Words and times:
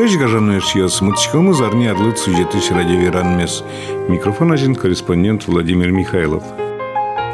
Урежь 0.00 0.16
гажаную 0.16 0.62
шьёс, 0.62 1.02
мытчком 1.02 1.50
из 1.50 1.60
арни 1.60 1.86
одлыт 1.86 2.18
сюжеты 2.18 2.56
радиоверанмес. 2.70 3.62
Микрофон 4.08 4.50
один 4.50 4.74
корреспондент 4.74 5.46
Владимир 5.46 5.92
Михайлов. 5.92 6.42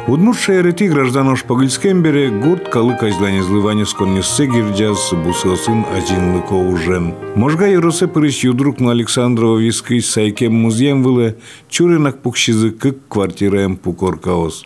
Удмурт 0.05 0.37
шайрети 0.37 0.89
гражданош 0.89 1.45
погыльскем 1.45 2.01
бере 2.03 2.29
гурт 2.29 2.67
калы 2.67 2.97
казлани 2.97 3.39
злывани 3.39 3.85
сконнессе 3.85 4.47
гирджаз 4.47 5.13
бусосын 5.13 5.85
ажинлыко 5.95 6.55
ужен. 6.55 7.13
Можга 7.35 7.67
юросе 7.67 8.05
пырыш 8.05 8.43
юдрук 8.43 8.81
на 8.81 8.91
Александрова 8.91 9.57
вискый 9.57 10.01
сайкем 10.01 10.53
музеем 10.53 11.03
вылы 11.03 11.37
чуринак 11.69 12.21
пукшизы 12.21 12.71
кык 12.71 12.97
квартираем 13.07 13.77
пукоркаос. 13.77 14.65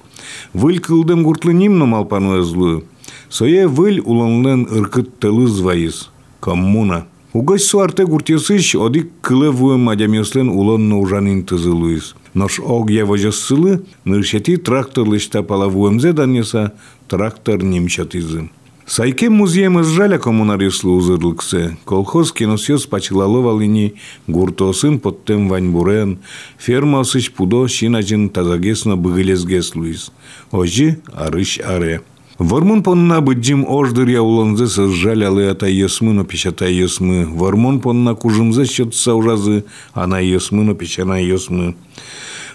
Выль 0.54 0.80
кылдым 0.80 1.22
гуртлы 1.22 1.54
нимно 1.54 1.86
малпану 1.86 2.42
злую. 2.42 2.86
Сое 3.30 3.68
выль 3.68 4.00
уланлен 4.00 4.68
ыркыт 4.72 5.20
тылы 5.20 5.46
звайыз. 5.46 6.10
Коммуна. 6.40 7.06
Угась 7.34 7.64
суарте 7.64 8.06
куртесыщ 8.06 8.76
одик 8.76 9.10
кылывы 9.22 9.78
мадямеслен 9.78 10.50
улон 10.50 10.90
нужанин 10.90 11.44
тызылуис. 11.44 12.16
Нож 12.34 12.60
огья 12.60 13.06
вожессылы, 13.06 13.84
ныршети 14.04 14.58
трактор 14.58 15.08
лышта 15.08 15.42
палавуэмзе 15.42 16.12
данеса, 16.12 16.74
трактор 17.08 17.64
немчатызы. 17.64 18.50
Сайке 18.86 19.30
музеем 19.30 19.82
жаля 19.82 20.18
коммунарислу 20.18 20.96
узырлыксы. 20.96 21.78
Колхоз 21.86 22.34
киносьёз 22.34 22.86
пачылаловалини 22.86 23.94
гуртосын 24.28 25.00
поттем 25.00 25.48
ваньбурен, 25.48 26.20
фермасыч 26.58 27.32
пудо 27.32 27.70
шинажин 27.70 28.30
тазагесно 28.30 28.98
быгылезгес 28.98 29.76
луис. 29.76 30.12
Ожи 30.52 31.00
арыш 31.14 31.60
аре. 31.60 32.02
Вармон 32.42 32.82
понна 32.82 33.22
быджим 33.22 33.66
ождыр 33.70 34.10
яуланзы 34.10 34.66
сызжаль 34.66 35.24
алы 35.26 35.44
ата 35.52 35.68
есмы 35.68 36.14
но 36.14 36.24
печата 36.24 36.66
есмы. 36.66 37.28
Вармон 37.28 37.80
понна 37.82 38.16
кужымзы 38.16 38.66
счетса 38.66 39.14
ужазы, 39.14 39.64
ана 39.94 40.20
есмы 40.20 40.64
но 40.64 40.74
печана 40.74 41.22
есмы. 41.22 41.76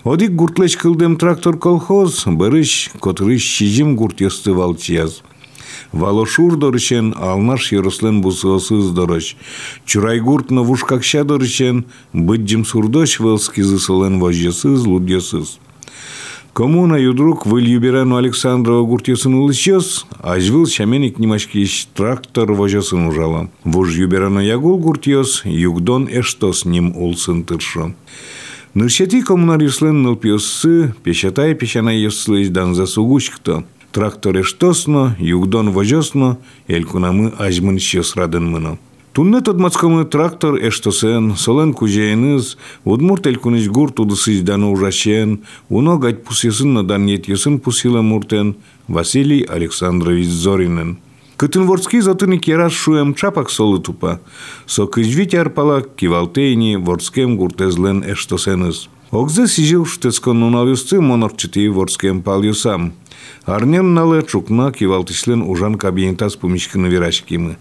Одик 0.03 0.33
гуртлеч 0.33 0.77
кылдем 0.77 1.15
трактор 1.17 1.57
колхоз, 1.57 2.25
бырыш, 2.27 2.91
котрыш 2.99 3.45
шижим 3.45 3.95
гурт 3.95 4.21
есты 4.21 4.53
валчияз. 4.53 5.23
Валошур 5.93 6.57
дорышен 6.57 7.15
алнаш 7.17 7.71
ерослен 7.71 8.23
бусосыз 8.23 8.91
дорыш. 8.91 9.37
Чурай 9.85 10.19
гурт 10.19 10.51
новушкакша 10.51 11.23
дорышен, 11.23 11.85
быджим 12.13 12.65
сурдош 12.65 13.21
велскизы 13.21 13.79
солен 13.79 14.19
вожесыз, 14.19 14.85
лудесыз. 14.85 15.61
Коммуна 16.57 16.97
юдрук 16.97 17.45
выль 17.45 17.69
юбирану 17.69 18.17
Александрова 18.17 18.83
гуртесын 18.83 19.35
улычес, 19.35 20.07
ажвыл 20.23 20.67
шаменик 20.67 21.19
немашкиш 21.19 21.89
трактор 21.95 22.53
вожасын 22.55 23.09
ужала. 23.09 23.51
Вуж 23.63 23.95
юбирану 23.99 24.41
ягул 24.41 24.79
гуртес, 24.79 25.43
югдон 25.45 26.09
эштос 26.11 26.65
ним 26.65 26.97
улсын 26.97 27.45
тыршо. 27.45 27.93
Ныршети 28.73 29.21
коммунар 29.21 29.61
юслен 29.61 30.03
нылпиоссы, 30.03 30.95
пешатай 31.05 31.55
пешана 31.55 31.91
еслыш 31.91 32.49
дан 32.49 32.75
засугучкто. 32.75 33.65
Трактор 33.93 34.41
эштосно, 34.41 35.15
югдон 35.21 35.73
вожосно, 35.73 36.39
элькунамы 36.69 37.35
ажмын 37.37 37.79
щес 37.79 38.17
радын 38.17 38.51
мыно. 38.51 38.79
Тунне 39.17 39.41
мацкамы 39.41 40.05
трактор 40.05 40.57
эштосен, 40.69 41.37
солен 41.37 41.73
кужейныз, 41.73 42.59
удмурт 42.85 43.27
элькунич 43.27 43.67
гурт 43.67 43.99
удысыз 43.99 44.43
даны 44.43 44.67
ужашен, 44.67 45.41
уно 45.71 45.97
гать 45.97 46.23
пусесын 46.23 46.87
дан 46.87 47.07
етесін 47.07 47.59
пусила 47.59 48.03
муртен 48.03 48.57
Василий 48.89 49.43
Александрович 49.45 50.29
Зоринен. 50.29 50.99
Кытын 51.39 51.67
затыны 52.03 52.37
керас 52.37 52.75
шуем 52.75 53.15
чапак 53.15 53.49
солы 53.49 53.79
тупа. 53.81 54.21
Со 54.67 54.87
кыжвить 54.87 55.35
арпала 55.35 55.81
кивалтейни 55.81 56.77
ворскем 56.77 57.39
гуртезлен 57.39 58.05
эштосеныз. 58.05 58.91
Огзе 59.13 59.47
сижил 59.47 59.87
штецкон 59.87 60.41
нунавюсты 60.41 61.01
монорчити 61.01 61.69
ворскем 61.69 62.21
палюсам. 62.21 62.93
Арнем 63.47 63.95
нале 63.95 64.23
чукна 64.25 64.73
кивалтишлен 64.73 65.41
ужан 65.41 65.77
кабинетас 65.77 66.37
пумишкины 66.37 66.89
верашкимы. 66.89 67.57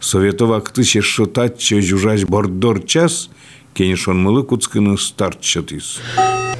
советовак 0.00 0.70
тыше 0.70 1.02
шытатча 1.02 1.80
жужаж 1.80 2.24
бордор 2.24 2.82
час, 2.82 3.30
кенешон 3.74 4.22
мылы 4.22 4.42
куцкыны 4.42 4.98
старт 4.98 5.40
чатис. 5.40 6.00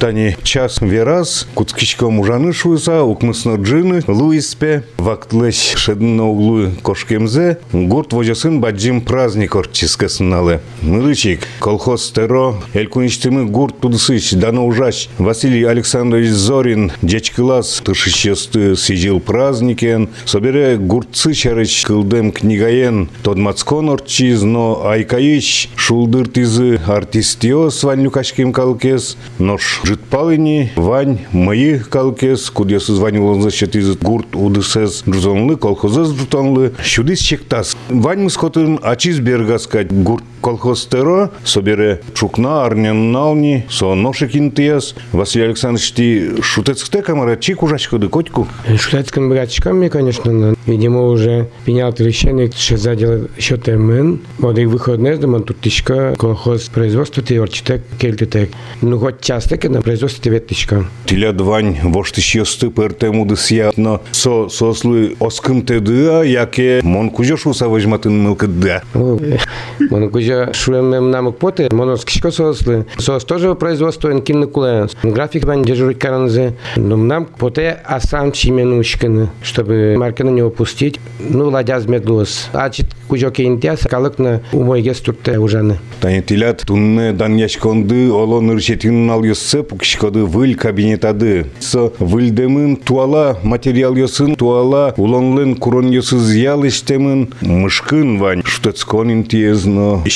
Тани 0.01 0.35
час 0.43 0.79
вераз, 0.81 1.47
куцкичко 1.53 2.09
мужаны 2.09 2.53
шуйса, 2.53 3.03
укмысно 3.03 3.57
джины, 3.57 4.01
луиспе, 4.07 4.83
вактлыш 4.97 5.75
шедно 5.75 6.27
углу 6.27 6.71
кошкемзе, 6.81 7.59
гурт 7.71 8.11
вожасын 8.11 8.59
баджим 8.59 9.01
праздник 9.01 9.55
орчискасыналы. 9.55 10.59
Мырычик, 10.81 11.41
колхоз 11.59 12.09
теро, 12.09 12.55
элькуничтымы 12.73 13.45
гурт 13.45 13.79
тудысыч, 13.79 14.31
дано 14.31 14.65
ужач, 14.65 15.07
Василий 15.19 15.65
Александрович 15.65 16.29
Зорин, 16.29 16.91
дечкылас, 17.03 17.83
тышищесты 17.85 18.75
сидел 18.75 19.19
праздникен, 19.19 20.09
собере 20.25 20.77
гуртцы 20.77 21.33
чарыч 21.33 21.83
кылдем 21.85 22.31
книгаен, 22.31 23.07
тодмацкон 23.21 23.91
орчиз, 23.91 24.41
но 24.41 24.87
айкаич, 24.87 25.69
шулдыр 25.75 26.27
тизы 26.27 26.81
артистиос 26.87 27.83
ванюкашким 27.83 28.51
калкес, 28.51 29.15
нош 29.37 29.81
жытпалыни 29.91 30.71
вань 30.77 31.19
мыйы 31.33 31.79
калкес 31.79 32.49
кудесыз 32.49 32.97
вань 32.99 33.17
улынзы 33.17 33.51
из 33.75 33.97
гурт 33.97 34.35
УДСС 34.35 35.03
джузонлы 35.07 35.57
колхозы 35.57 36.03
джутонлы 36.03 36.71
шудис 36.81 37.19
чектас. 37.19 37.75
Вань 37.89 38.19
мы 38.19 38.23
мысхотын 38.25 38.79
ачиз 38.81 39.19
сказать, 39.59 39.91
гурт 39.91 40.23
колхоз 40.41 40.85
теро 40.85 41.31
собере 41.43 42.01
чукна 42.13 42.65
арнян 42.65 43.11
нални 43.11 43.65
со 43.69 43.93
ношекин 43.95 44.51
тияс 44.51 44.95
Василий 45.11 45.45
Александрович 45.45 45.91
ти 45.91 46.41
шутецкте 46.41 47.01
камара 47.01 47.35
чик 47.35 47.63
ужачку 47.63 47.97
да 47.97 48.07
котку 48.07 48.47
шутецким 48.77 49.29
братчиками 49.29 49.87
конечно 49.87 50.55
видимо 50.65 51.07
уже 51.07 51.49
принял 51.65 51.93
решение 51.97 52.51
что 52.51 52.77
задел 52.77 53.27
счет 53.39 53.67
мен 53.67 54.21
вот 54.39 54.57
их 54.57 54.67
выходные 54.69 55.17
дома 55.17 55.41
тут 55.41 55.61
тишка 55.61 56.15
колхоз 56.17 56.63
производства 56.69 57.21
ты 57.23 57.37
орчитек 57.37 57.83
кельтетек 57.99 58.51
ну 58.81 58.97
хоть 58.97 59.21
часто 59.21 59.57
когда 59.57 59.81
производстве 59.81 60.31
веточка. 60.31 60.85
Тиля 61.05 61.33
двань 61.33 61.77
вошти 61.83 62.21
шьосты 62.21 62.69
пертему 62.69 63.25
дысья, 63.25 63.71
но 63.75 64.01
со 64.11 64.49
сослы 64.49 65.15
оскым 65.19 65.61
тедыа, 65.61 66.23
яке 66.23 66.79
мон 66.83 67.09
кужа 67.09 67.37
шуса 67.37 67.67
возьматын 67.67 68.23
мылкыда. 68.23 68.83
Мон 68.93 70.09
кужа 70.31 70.53
шуем 70.53 71.11
намык 71.11 71.37
поты, 71.37 71.69
монос 71.71 72.05
кишко 72.05 72.31
сослы. 72.31 72.85
Сос 72.97 73.23
тоже 73.25 73.53
производство 73.55 74.11
инкинны 74.11 74.47
кулен. 74.47 74.89
График 75.03 75.45
вань 75.45 75.63
дежурить 75.63 75.99
каранзе. 75.99 76.53
Но 76.75 76.97
нам 76.97 77.25
поте 77.25 77.79
асам 77.85 78.31
чименушканы, 78.31 79.29
чтобы 79.43 79.95
марканы 79.97 80.29
не 80.29 80.43
упустить. 80.43 80.99
Ну, 81.19 81.49
ладяз 81.49 81.85
медлос. 81.85 82.49
А 82.53 82.69
чит 82.69 82.87
кужо 83.07 83.31
кейнтяс, 83.31 83.81
калыкны 83.81 84.41
умойге 84.53 84.93
стурте 84.93 85.37
ужаны. 85.37 85.79
Тани 85.99 86.21
тилят 86.21 86.63
тунны 86.65 87.13
дан 87.13 87.35
яшконды, 87.35 88.11
олон 88.11 88.51
ыршетин 88.51 89.09
ал 89.11 89.23
юссып, 89.23 89.69
пукшкоды 89.69 90.23
выл 90.25 90.55
кабинетады. 90.55 91.47
Со 91.59 91.91
вылдемын 91.99 92.77
туала 92.77 93.37
материал 93.43 93.95
йосын 93.95 94.35
туала 94.35 94.93
улонлын 94.97 95.55
курон 95.55 95.91
йосыз 95.91 96.33
ял 96.35 96.65
иштемын 96.65 97.33
мышкын 97.41 98.17
вань 98.19 98.43
штецконин 98.45 99.25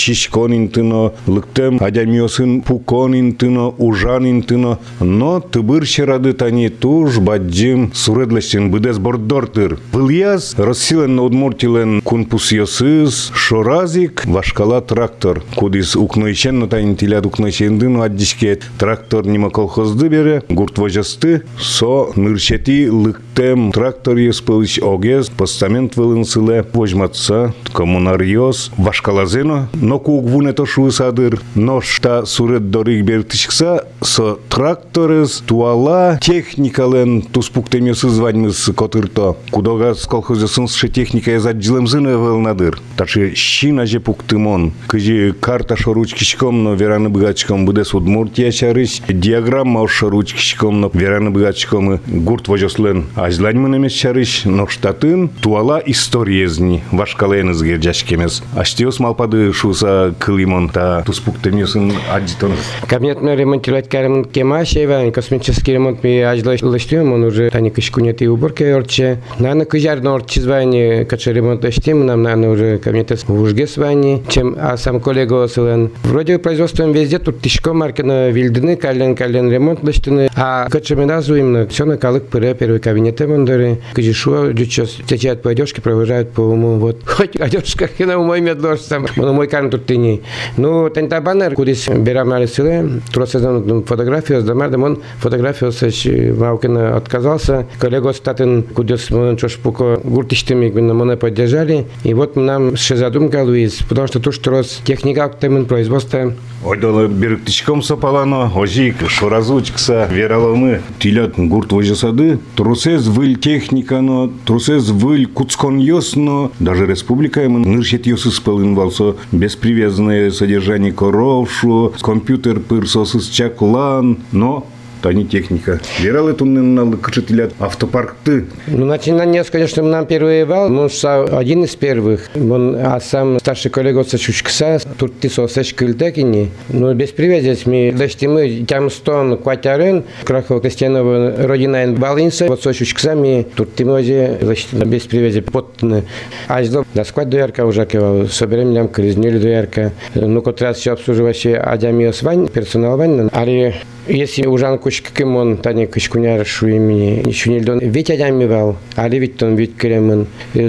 тиезно, 0.05 0.16
шишконин 0.16 0.69
тыно, 0.69 1.13
лыктем 1.27 1.77
адямиосын 1.81 2.61
пуконин 2.61 3.33
тыно, 3.33 3.74
ужанин 3.77 4.41
тыно, 4.44 4.80
но 5.00 5.39
тыбыр 5.39 5.85
шерады 5.85 6.33
тани 6.33 6.69
туж 6.69 7.19
баджим 7.19 7.91
суредлештен 7.94 8.71
быдес 8.71 8.97
бордортыр. 8.97 9.80
Выльяз 9.91 10.56
рассилен 10.57 11.19
удмуртилен 11.19 12.01
кун 12.01 12.25
пус 12.25 12.51
йосыз, 12.51 13.31
шоразик 13.33 14.25
вашкала 14.25 14.81
трактор. 14.81 15.44
Кудис 15.56 15.95
укнойчен 15.95 16.59
на 16.59 16.68
тайн 16.68 16.95
тилят 16.95 17.25
укнойчендын 17.25 18.01
аддишке 18.01 18.59
трактор 18.77 19.25
не 19.25 19.35
Нима 19.35 19.50
колхозды 19.50 20.07
бере, 20.07 20.44
гурт 20.47 20.77
вожасты, 20.77 21.41
со 21.59 22.07
нырчети 22.15 22.88
лыктем 22.88 23.74
трактор 23.74 24.15
еспылыч 24.15 24.80
огез, 24.81 25.30
постамент 25.30 25.97
вылынсыле, 25.97 26.65
вожматса, 26.74 27.53
коммунар 27.74 28.21
йос, 28.21 28.71
вашкалазено, 28.77 29.68
но 29.74 29.94
кугвуне 30.00 30.53
то 30.53 30.65
шуысадыр, 30.65 31.42
но 31.56 31.81
шта 31.81 32.25
сурет 32.25 32.69
дорыг 32.71 33.06
бертишкса, 33.06 33.88
со 34.01 34.38
тракторез 34.50 35.44
туала 35.45 36.19
техникален 36.21 37.21
туспуктемесы 37.21 38.09
званьмыз 38.09 38.71
котырто, 38.75 39.38
кудога 39.51 39.95
с 39.95 40.06
колхозесынсше 40.06 40.89
техника 40.89 41.31
язаджилемзыны 41.31 42.18
вылнадыр. 42.18 42.80
Тачы 42.97 43.33
щина 43.36 43.86
же 43.86 44.00
пуктымон, 44.00 44.74
кыжи 44.88 45.33
карта 45.39 45.75
шоручкичком, 45.75 46.63
но 46.63 46.74
вераны 46.74 47.09
бгачком 47.09 47.65
буде 47.65 47.83
судмуртия 47.83 48.51
чарыш, 48.51 49.01
диаграмма 49.07 49.83
ошо 49.83 50.09
ручкичком 50.09 50.81
но 50.81 50.92
вераны 50.94 51.30
бгачком 51.30 52.00
гурт 52.07 52.47
вожослен 52.47 53.06
ажлань 53.15 53.57
эмес 53.77 53.94
чарыш 53.94 54.44
но 54.45 54.68
штатын 54.68 55.30
туала 55.42 55.81
историезни 55.86 56.83
вашкален 56.92 57.51
изгер 57.51 57.81
жашкемес 57.81 58.44
аштиос 58.56 59.00
малпады 59.00 59.51
шуса 59.53 59.84
са 59.85 60.13
кылимон 60.19 60.69
та 60.69 61.03
туспуктемьосын 61.05 61.93
аджитон. 62.11 62.53
Кабинет 62.87 63.21
мы 63.21 63.35
ремонтировать 63.35 63.87
карем 63.87 64.25
кема 64.25 64.65
шева, 64.65 65.11
космический 65.11 65.73
ремонт 65.73 66.03
ми 66.03 66.21
ажлаш 66.21 66.63
лаштем, 66.63 67.13
он 67.13 67.23
уже 67.23 67.51
тани 67.51 67.69
кышкунет 67.69 68.21
и 68.21 68.27
уборка 68.27 68.63
орче. 68.75 69.19
Наверное, 69.37 69.65
кыжар 69.65 70.01
норчи 70.01 70.39
звани, 70.39 71.05
кача 71.05 71.31
ремонт 71.31 71.63
лаштем, 71.63 72.05
нам 72.05 72.23
наверное 72.23 72.49
уже 72.49 72.77
кабинет 72.79 73.11
в 73.11 73.41
ужге 73.41 73.67
звани, 73.67 74.23
чем 74.27 74.55
а 74.59 74.75
сам 74.77 74.99
коллега 74.99 75.43
осылен. 75.43 75.91
Вроде 76.03 76.39
производством 76.39 76.91
везде 76.91 77.19
тут 77.19 77.41
тишко 77.41 77.73
маркина 77.73 78.29
вильдыны, 78.29 78.77
кален 78.77 79.15
кален 79.15 79.51
ремонт 79.51 79.83
лаштыны, 79.83 80.29
а 80.35 80.67
кача 80.69 80.95
миназу 80.95 81.35
именно 81.35 81.67
все 81.67 81.85
на 81.85 81.97
калык 81.97 82.23
пыре 82.25 82.55
первый 82.55 82.79
кабинеты 82.79 83.27
мандары, 83.27 83.77
кыжишу, 83.93 84.51
сейчас 84.57 84.89
течет 85.07 85.43
по 85.43 85.51
одежке, 85.51 85.81
провожают 85.81 86.31
по 86.31 86.41
уму, 86.41 86.79
вот. 86.79 86.97
Хоть 87.05 87.35
одежка, 87.35 87.87
на 87.99 88.17
мой 88.17 88.41
медлож 88.41 88.79
сам, 88.79 89.05
но 89.15 89.31
мой 89.33 89.47
карн 89.47 89.75
ты 89.77 89.98
не. 89.98 90.22
Ну, 90.57 90.89
тента 90.89 91.22
баннер, 91.22 91.54
кудис 91.56 91.88
берам 91.88 92.30
на 92.30 92.48
силе, 92.48 93.01
тросезон 93.12 93.83
фотографию, 93.83 94.42
сдамар, 94.42 94.69
демон 94.69 95.00
фотографию 95.19 95.72
сеч 95.72 96.07
Ваукина 96.33 96.95
отказался. 96.95 97.68
Коллега 97.80 98.13
статен, 98.13 98.63
кудис 98.63 99.10
мы 99.10 99.38
чош 99.38 99.57
пуко 99.57 100.00
гуртиштами, 100.04 100.69
на 100.69 100.94
моне 100.94 101.18
поддержали. 101.18 101.86
И 102.04 102.13
вот 102.13 102.36
нам 102.36 102.75
ще 102.75 102.95
задумка, 102.95 103.44
Луиз, 103.44 103.80
потому 103.88 104.07
что 104.07 104.19
туш 104.19 104.38
трос 104.39 104.81
техника, 104.86 105.31
темен 105.39 105.66
производства 105.66 106.33
Ойдолы 106.66 107.07
беріктішком 107.07 107.83
сапалано, 107.83 108.51
ожик, 108.56 109.07
шоразучкса, 109.07 110.07
вералымы, 110.12 110.81
тилят 110.98 111.33
гурт 111.38 111.71
вожасады, 111.71 112.39
трусез 112.56 113.06
выль 113.07 113.38
техникано, 113.38 114.31
трусез 114.45 114.89
выль 114.89 115.28
куцкон 115.28 115.78
йосно, 115.78 116.50
даже 116.60 116.88
республика 116.88 117.42
ему 117.42 117.60
ныршет 117.60 118.07
йосы 118.07 118.31
спылын 118.31 118.74
валсо, 118.74 119.16
беспривязанное 119.65 120.29
содержание 120.29 120.94
коров, 120.94 121.51
шо, 121.51 121.91
компьютер 122.01 122.59
пырсосыз 122.59 123.27
чаклан, 123.29 124.19
но 124.31 124.67
тани 125.06 125.24
техника. 125.24 125.80
Верал 126.00 126.30
эту 126.30 126.46
нал 126.46 126.92
кычетилят 126.94 127.54
автопаркты. 127.60 128.46
Ну, 128.66 128.86
начинание, 128.86 129.44
конечно, 129.44 129.84
нам 129.84 130.07
первый 130.07 130.46
вал, 130.46 130.68
но 130.69 130.90
один 131.31 131.63
из 131.63 131.75
первых. 131.75 132.30
Он, 132.36 132.75
а 132.75 133.00
сам 133.00 133.40
старший 133.40 133.69
коллега 133.69 134.04
Сачучкса, 134.04 134.80
тут 134.98 135.19
ты 135.19 135.30
сосешь 135.30 135.75
кыльдекини. 135.75 136.50
Ну, 136.69 136.92
без 136.96 137.12
привязись, 137.12 137.68
мы 137.68 137.94
дошли 137.96 138.28
мы 138.28 138.66
тям 138.68 138.90
стон 138.90 139.38
кватярен, 139.38 140.06
Крахова 140.24 140.60
Костянова 140.60 141.36
родина 141.38 141.86
Балинса, 141.96 142.48
вот 142.48 142.63
Сачучкса, 142.63 143.13
мы 143.13 143.46
тут 143.56 143.75
ты 143.75 143.86
мозе, 143.86 144.40
без 144.74 145.04
привязи 145.04 145.42
подтны. 145.42 146.04
А 146.48 146.63
ждал, 146.63 146.84
да 146.96 147.06
сквать 147.06 147.30
доярка 147.30 147.63
уже 147.68 147.86
кивал, 147.86 148.28
соберем 148.28 148.74
нам 148.74 148.88
кризнили 148.88 149.38
доярка. 149.38 149.92
Ну, 150.16 150.42
кот 150.42 150.63
все 150.75 150.94
обслуживающий 150.94 151.56
Адямиос 151.56 152.24
Вань, 152.24 152.48
персонал 152.48 152.98
Вань, 152.98 153.30
али 153.31 153.75
если 154.07 154.46
ужан 154.46 154.78
кучка 154.78 155.12
кемон, 155.13 155.57
тани 155.57 155.86
кучкуняр 155.88 156.46
шу 156.46 156.68
имени, 156.68 157.24
ничего 157.25 157.56
не 157.56 157.60
льдон. 157.62 157.80
Ведь 157.80 158.10
я 158.10 158.30
мивал, 158.30 158.78
али 158.96 159.19
ведь 159.19 159.42
он 159.44 159.56
ведь 159.56 159.75
кремен. 159.75 160.28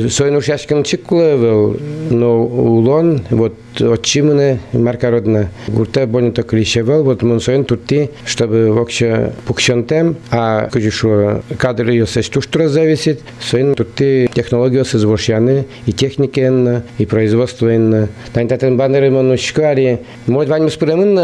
Сойну 0.09 0.41
шашкин 0.41 0.85
чикулевел, 0.85 1.77
но 2.11 2.43
улон, 2.43 3.23
вот 3.31 3.55
отчимане 3.81 4.61
марка 4.73 5.11
родна. 5.11 5.49
Гурте 5.69 6.06
больно 6.06 6.33
то 6.33 6.43
клишевел, 6.43 7.05
вот 7.05 7.23
мон 7.23 7.41
соен 7.41 7.65
тутти, 7.65 8.11
чтобы 8.25 8.73
вообще 8.73 9.33
пукшентем, 9.47 10.17
а 10.31 10.69
кучу 10.73 11.43
кадры 11.59 11.93
ее 11.93 12.06
сесть 12.06 12.33
туштра 12.33 12.69
зависит, 12.69 13.21
соен 13.41 13.75
тутти 13.75 14.29
технологию 14.33 14.85
се 14.85 14.99
звошяны, 14.99 15.67
и 15.87 15.93
техники 15.93 16.37
и 16.99 17.06
производство 17.06 17.75
инна. 17.75 18.09
Тань 18.33 18.49
татен 18.49 18.77
баннеры 18.77 19.11
монушкари, 19.11 19.99
мой 20.27 20.47
вань 20.47 20.71
спремен 20.71 21.15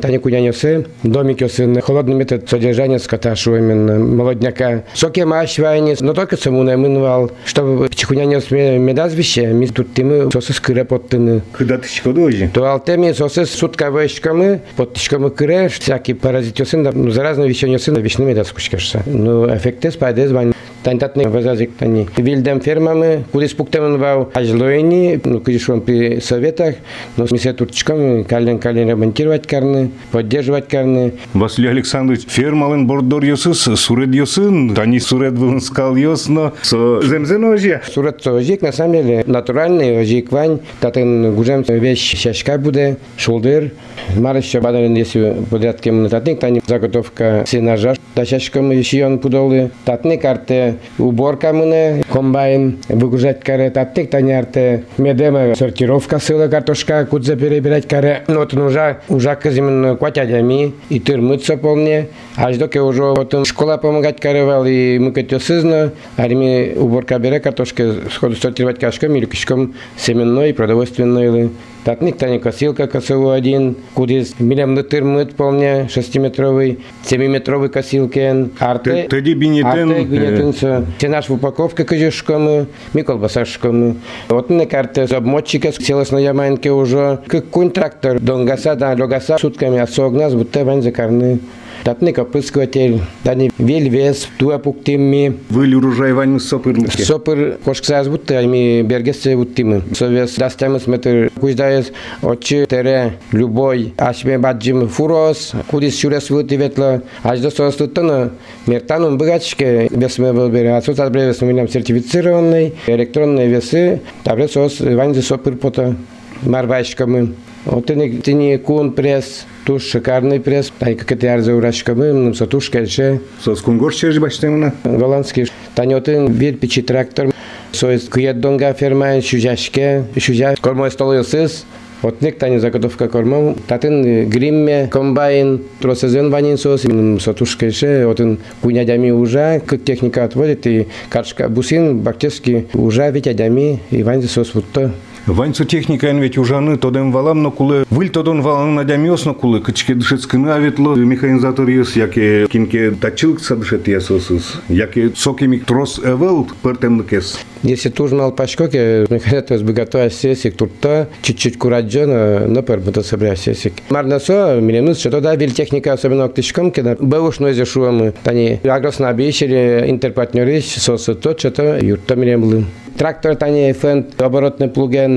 Таня 0.00 0.18
кунянясы, 0.18 0.86
домики 1.02 1.46
сын, 1.48 1.80
холодный 1.80 2.14
метод 2.14 2.48
содержания 2.48 2.98
скота, 2.98 3.36
что 3.36 3.56
именно 3.56 3.98
молодняка. 3.98 4.84
Соки 4.94 5.20
маш 5.20 5.58
вайни, 5.58 5.96
но 6.00 6.14
только 6.14 6.36
саму 6.36 6.62
не 6.62 6.76
минвал, 6.76 7.30
чтобы 7.44 7.88
чихунянес 7.94 8.50
медазвище, 8.50 9.46
ми 9.48 9.66
тут 9.66 9.94
тимы 9.94 10.30
сосы 10.32 10.52
скыре 10.52 10.84
подтыны. 10.84 11.42
Когда 11.52 11.78
ты 11.78 11.88
шкодожи? 11.88 12.50
То 12.52 12.64
алтеми 12.64 13.12
сосы 13.12 13.46
сутка 13.46 13.90
вешками, 13.90 14.60
под 14.76 14.94
тишками 14.94 15.28
кыре, 15.28 15.68
всякий 15.68 16.14
паразитосын, 16.14 16.88
ну 16.92 17.10
заразно 17.10 17.44
вещенесын, 17.44 17.96
вишны 17.96 18.24
медаскучкашса. 18.24 19.02
Ну 19.06 19.54
эффекты 19.54 19.90
спайдез 19.90 20.32
вань. 20.32 20.52
Тантатны 20.82 21.28
вазазик 21.28 21.76
тани. 21.76 22.08
Вильдем 22.16 22.60
фермами, 22.60 23.24
куда 23.30 23.46
спуктемен 23.46 23.98
вау 23.98 24.30
ажлоини, 24.34 25.20
ну 25.24 25.40
кудишон 25.40 25.80
при 25.80 26.20
советах, 26.20 26.76
но 27.16 27.26
мы 27.30 27.38
се 27.38 27.52
турчками 27.52 28.24
кален 28.24 28.58
кален 28.58 28.88
ремонтировать 28.88 29.46
карны, 29.46 29.90
поддерживать 30.10 30.68
карны. 30.68 31.12
Василий 31.34 31.68
Александрович, 31.68 32.22
фермалын 32.26 32.86
бордор 32.86 33.22
йосыз, 33.24 33.58
сурет 33.78 34.12
йосын, 34.14 34.74
тани 34.74 34.98
сурет 34.98 35.34
вын 35.34 35.60
скал 35.60 35.94
йосно, 35.94 36.52
со 36.62 37.00
земзен 37.02 37.44
ожи. 37.44 37.80
Сурет 37.92 38.26
ожик, 38.26 38.62
на 38.62 38.72
самом 38.72 38.94
деле, 38.94 39.24
натуральный 39.26 40.00
ожик 40.00 40.32
вань, 40.32 40.60
татын 40.80 41.34
гужем 41.34 41.62
вещь 41.62 42.20
шашка 42.20 42.58
буде, 42.58 42.96
шулдыр, 43.16 43.70
Марыш 44.16 44.52
бадан 44.54 44.94
если 44.94 45.36
подряд 45.50 45.80
кем 45.80 46.08
татник, 46.08 46.40
тани 46.40 46.60
заготовка 46.66 47.44
сенажа, 47.46 47.94
тащашкам 48.14 48.70
еще 48.70 49.06
он 49.06 49.18
пудолы, 49.18 49.70
татник 49.84 50.22
карте 50.22 50.71
уборка 50.98 51.52
мыне, 51.52 52.02
комбайн, 52.10 52.78
выгружать 52.88 53.40
каре 53.40 53.70
татник, 53.70 54.10
тани 54.10 54.32
арте 54.32 54.84
медема 54.98 55.54
сортировка 55.54 56.18
сыла 56.18 56.48
картошка, 56.48 57.06
кудзе 57.06 57.36
перебирать 57.36 57.88
каре, 57.88 58.22
ну 58.28 58.40
вот 58.40 58.54
уже 58.54 58.98
уже 59.08 59.34
казимен 59.36 59.96
кватядями 59.96 60.74
и 60.88 61.00
тырмыться 61.00 61.56
полне, 61.56 62.08
аж 62.36 62.56
доки 62.56 62.78
уже 62.78 63.02
вот 63.02 63.34
школа 63.46 63.76
помогать 63.76 64.20
каревал 64.20 64.64
и 64.66 64.98
мы 64.98 65.12
катё 65.12 65.38
сызно, 65.38 65.92
арми 66.16 66.74
уборка 66.76 67.18
бере 67.18 67.40
картошка, 67.40 67.94
сходу 68.12 68.36
сортировать 68.36 68.78
кашком 68.78 69.14
или 69.16 69.26
кишком 69.26 69.74
семенной, 69.96 70.54
продовольственной, 70.54 71.50
Татник 71.83 72.17
тани 72.17 72.39
косилка 72.39 72.87
косову 72.87 73.29
один, 73.29 73.75
кудис 73.93 74.35
милям 74.39 74.77
тырмыт 74.77 75.35
полне, 75.35 75.87
шестиметровый, 75.89 76.79
семиметровый 77.03 77.69
косилкен. 77.69 78.49
Арте, 78.59 79.07
тоді 79.09 79.35
бінітен. 79.35 79.91
Арте 79.91 80.03
гнетинца. 80.03 80.83
Це 80.97 81.09
наш 81.09 81.29
в 81.29 81.33
упаковка 81.33 81.83
кажешками, 81.83 82.65
ми 82.93 83.03
колбасашками. 83.03 83.95
От 84.29 84.49
не 84.49 84.65
карте 84.65 85.07
з 85.07 85.13
обмотчика, 85.13 85.71
сілась 85.71 86.11
на 86.11 86.19
яманке 86.19 86.71
уже. 86.71 87.17
Как 87.27 87.49
кунь 87.49 87.69
трактор, 87.69 88.19
донгаса, 88.19 88.75
да, 88.75 88.95
логаса, 88.99 89.37
сутками 89.37 89.79
осогнас, 89.79 90.33
будто 90.33 90.65
вань 90.65 90.81
закарны. 90.81 91.39
Татник 91.84 92.18
опрыскиватель, 92.18 93.00
дани 93.24 93.50
вельвес, 93.58 94.28
туа 94.38 94.58
пуктимми. 94.58 95.38
Выль 95.50 95.74
урожай 95.74 96.12
вань 96.12 96.38
сопырлыки. 96.38 97.02
Сопыр 97.02 97.58
кошксаяз 97.64 98.06
будто, 98.06 98.38
ами 98.38 98.82
бергесе 98.82 99.36
буттимы. 99.36 99.82
Совес 99.92 100.36
дастямыз 100.36 100.86
метр 100.86 101.30
куздаяз, 101.40 101.90
очи 102.22 102.66
тере 102.70 103.14
любой 103.32 103.94
ашме 103.98 104.38
баджим 104.38 104.88
фурос, 104.88 105.52
кудис 105.68 105.98
шурес 105.98 106.30
вылти 106.30 106.54
ветла, 106.54 107.02
ажда 107.24 107.50
соостыттаны, 107.50 108.30
мертанун 108.66 109.18
быгачке 109.18 109.88
весме 109.90 110.32
был 110.32 110.50
бере, 110.50 110.76
а 110.76 110.82
соцат 110.82 111.10
бре 111.10 111.28
весме 111.28 111.48
минам 111.48 111.68
сертифицированный, 111.68 112.74
электронные 112.86 113.48
весы, 113.48 114.02
табре 114.22 114.46
сос 114.46 114.78
вань 114.78 115.14
за 115.14 115.22
сопыр 115.22 115.56
пота 115.56 115.96
марвайшкамы. 116.42 117.20
Вот 117.22 117.34
ты 117.64 118.32
не 118.32 118.58
кун 118.58 118.92
пресс, 118.92 119.46
туш 119.64 119.84
шикарный 119.84 120.40
пресс, 120.40 120.72
тай 120.78 120.94
как 120.94 121.12
это 121.12 121.26
ярза 121.26 121.54
урашкамы, 121.54 122.12
нам 122.12 122.34
сатуш 122.34 122.70
кельше. 122.70 123.20
Сос 123.42 123.60
кунгор 123.60 123.94
чеш 123.94 124.18
баштемна. 124.18 124.74
Голландский. 124.84 125.46
Танётын 125.74 126.32
бир 126.32 126.54
пичи 126.54 126.82
трактор. 126.82 127.30
Соис 127.72 128.08
кует 128.08 128.40
донга 128.40 128.72
ферма, 128.74 129.20
шужашке, 129.22 130.04
шужа, 130.18 130.54
кормо 130.60 130.90
столойсыз. 130.90 131.64
Вот 132.02 132.20
некто 132.20 132.58
заготовка 132.58 133.08
кормом, 133.08 133.54
татын 133.68 134.28
гримме, 134.28 134.88
комбайн, 134.90 135.62
тросезен 135.80 136.30
ванин 136.30 136.58
сос, 136.58 136.82
сатушка 137.22 137.66
еще, 137.66 138.06
вот 138.06 138.18
он 138.18 138.38
кунядями 138.60 139.10
уже, 139.12 139.62
как 139.64 139.84
техника 139.84 140.24
отводит, 140.24 140.66
и 140.66 140.88
каршка 141.08 141.48
бусин, 141.48 142.00
бактически 142.00 142.66
уже 142.74 143.08
витядями, 143.12 143.80
и 143.92 144.02
ванин 144.02 144.28
сос 144.28 144.52
вот 144.52 144.64
то. 144.72 144.90
Ваньцу 145.26 145.64
техника 145.64 146.08
ен 146.08 146.18
ведь 146.18 146.36
ужаны 146.36 146.76
тодем 146.76 147.12
валам 147.12 147.44
но 147.44 147.52
кулы 147.52 147.84
выль 147.90 148.10
тодон 148.10 148.42
валам 148.42 148.74
но 148.74 149.34
кулы 149.34 149.60
кычке 149.60 149.94
дышецкын 149.94 150.48
аветло 150.48 150.96
механизатор 150.96 151.68
ёс 151.68 151.94
яке 151.94 152.48
кинке 152.48 152.90
тачылк 152.90 153.38
садышет 153.40 153.86
ясосыз 153.86 154.54
яке 154.68 155.12
сокеми 155.14 155.58
трос 155.58 156.00
эвел 156.00 156.48
пертемлыкес 156.64 157.38
Если 157.62 157.90
туж 157.90 158.10
мал 158.10 158.32
пашкоке, 158.32 159.06
бы 159.08 159.72
готовя 159.72 160.10
сесик 160.10 160.56
турта, 160.56 161.08
чуть-чуть 161.22 161.58
кураджона, 161.58 162.48
но 162.48 162.62
пер 162.62 162.80
собря 163.04 163.36
сесик. 163.36 163.74
Марна 163.88 164.18
со, 164.18 164.58
миленус, 164.60 164.98
что 164.98 165.12
тогда 165.12 165.36
виль 165.36 165.52
техника 165.52 165.92
особенно 165.92 166.24
октышком, 166.24 166.72
когда 166.72 166.96
бэуш 166.98 167.38
нозе 167.38 167.64
шуамы, 167.64 168.14
тани 168.24 168.58
агрос 168.64 168.98
набишили 168.98 169.84
интерпартнеры, 169.86 170.60
сосы 170.60 171.14
то, 171.14 171.38
что-то 171.38 171.78
юрта 171.80 172.16
милемлы. 172.16 172.64
Трактор 172.98 173.36
тане 173.36 173.72
фент, 173.72 174.20
оборотный 174.20 174.68
плуген, 174.68 175.11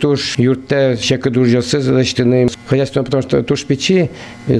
туш, 0.00 0.38
юрте, 0.38 0.98
щека 1.00 1.30
душ 1.30 1.48
жосы 1.48 1.80
защитны. 1.80 2.48
Хозяйство, 2.66 3.02
потому 3.02 3.22
что 3.22 3.42
туш 3.42 3.64
печи, 3.64 4.10